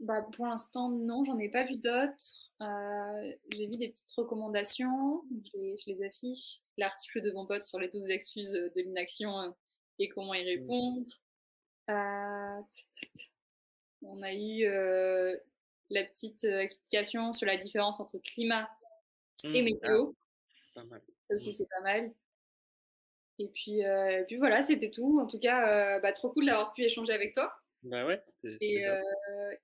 [0.00, 2.50] Bah, pour l'instant, non, j'en ai pas vu d'autres.
[2.60, 6.58] Euh, j'ai vu des petites recommandations, je les, je les affiche.
[6.76, 9.54] L'article de mon pote sur les 12 excuses de l'inaction
[10.00, 11.06] et comment y répondre.
[11.88, 12.62] Mmh.
[14.02, 14.66] on a eu
[15.90, 18.68] la petite euh, explication sur la différence entre climat
[19.44, 20.12] mmh, et météo.
[20.76, 20.82] Ah,
[21.28, 21.52] Ça aussi, mmh.
[21.52, 22.12] c'est pas mal.
[23.38, 25.20] Et puis, euh, et puis voilà, c'était tout.
[25.20, 27.52] En tout cas, euh, bah, trop cool d'avoir pu échanger avec toi.
[27.84, 28.20] Bah ouais.
[28.60, 29.00] Et, euh,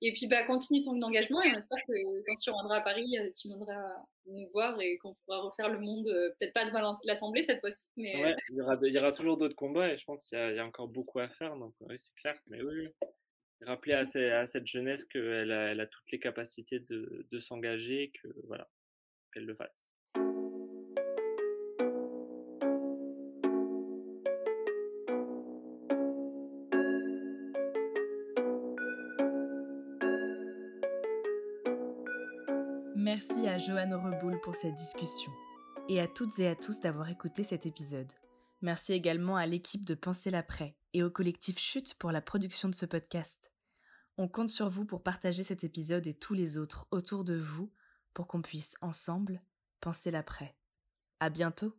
[0.01, 3.17] et puis, bah, continue ton engagement et on espère que quand tu reviendras à Paris,
[3.37, 6.05] tu viendras nous voir et qu'on pourra refaire le monde,
[6.39, 7.83] peut-être pas devant l'Assemblée cette fois-ci.
[7.97, 8.23] Mais...
[8.23, 10.55] Ouais, il y aura, il y aura toujours d'autres combats et je pense qu'il y,
[10.55, 11.57] y, a encore beaucoup à faire.
[11.57, 12.39] Donc, oui, c'est clair.
[12.47, 12.87] Mais oui
[13.65, 18.69] rappeler à, cette jeunesse qu'elle a, toutes les capacités de, s'engager, que voilà,
[19.33, 19.89] qu'elle le fasse.
[32.95, 35.31] Merci à Joanne Reboul pour cette discussion
[35.87, 38.11] et à toutes et à tous d'avoir écouté cet épisode.
[38.61, 42.75] Merci également à l'équipe de Penser l'après et au collectif Chute pour la production de
[42.75, 43.54] ce podcast.
[44.17, 47.71] On compte sur vous pour partager cet épisode et tous les autres autour de vous
[48.13, 49.41] pour qu'on puisse ensemble
[49.81, 50.55] penser l'après.
[51.19, 51.75] À bientôt!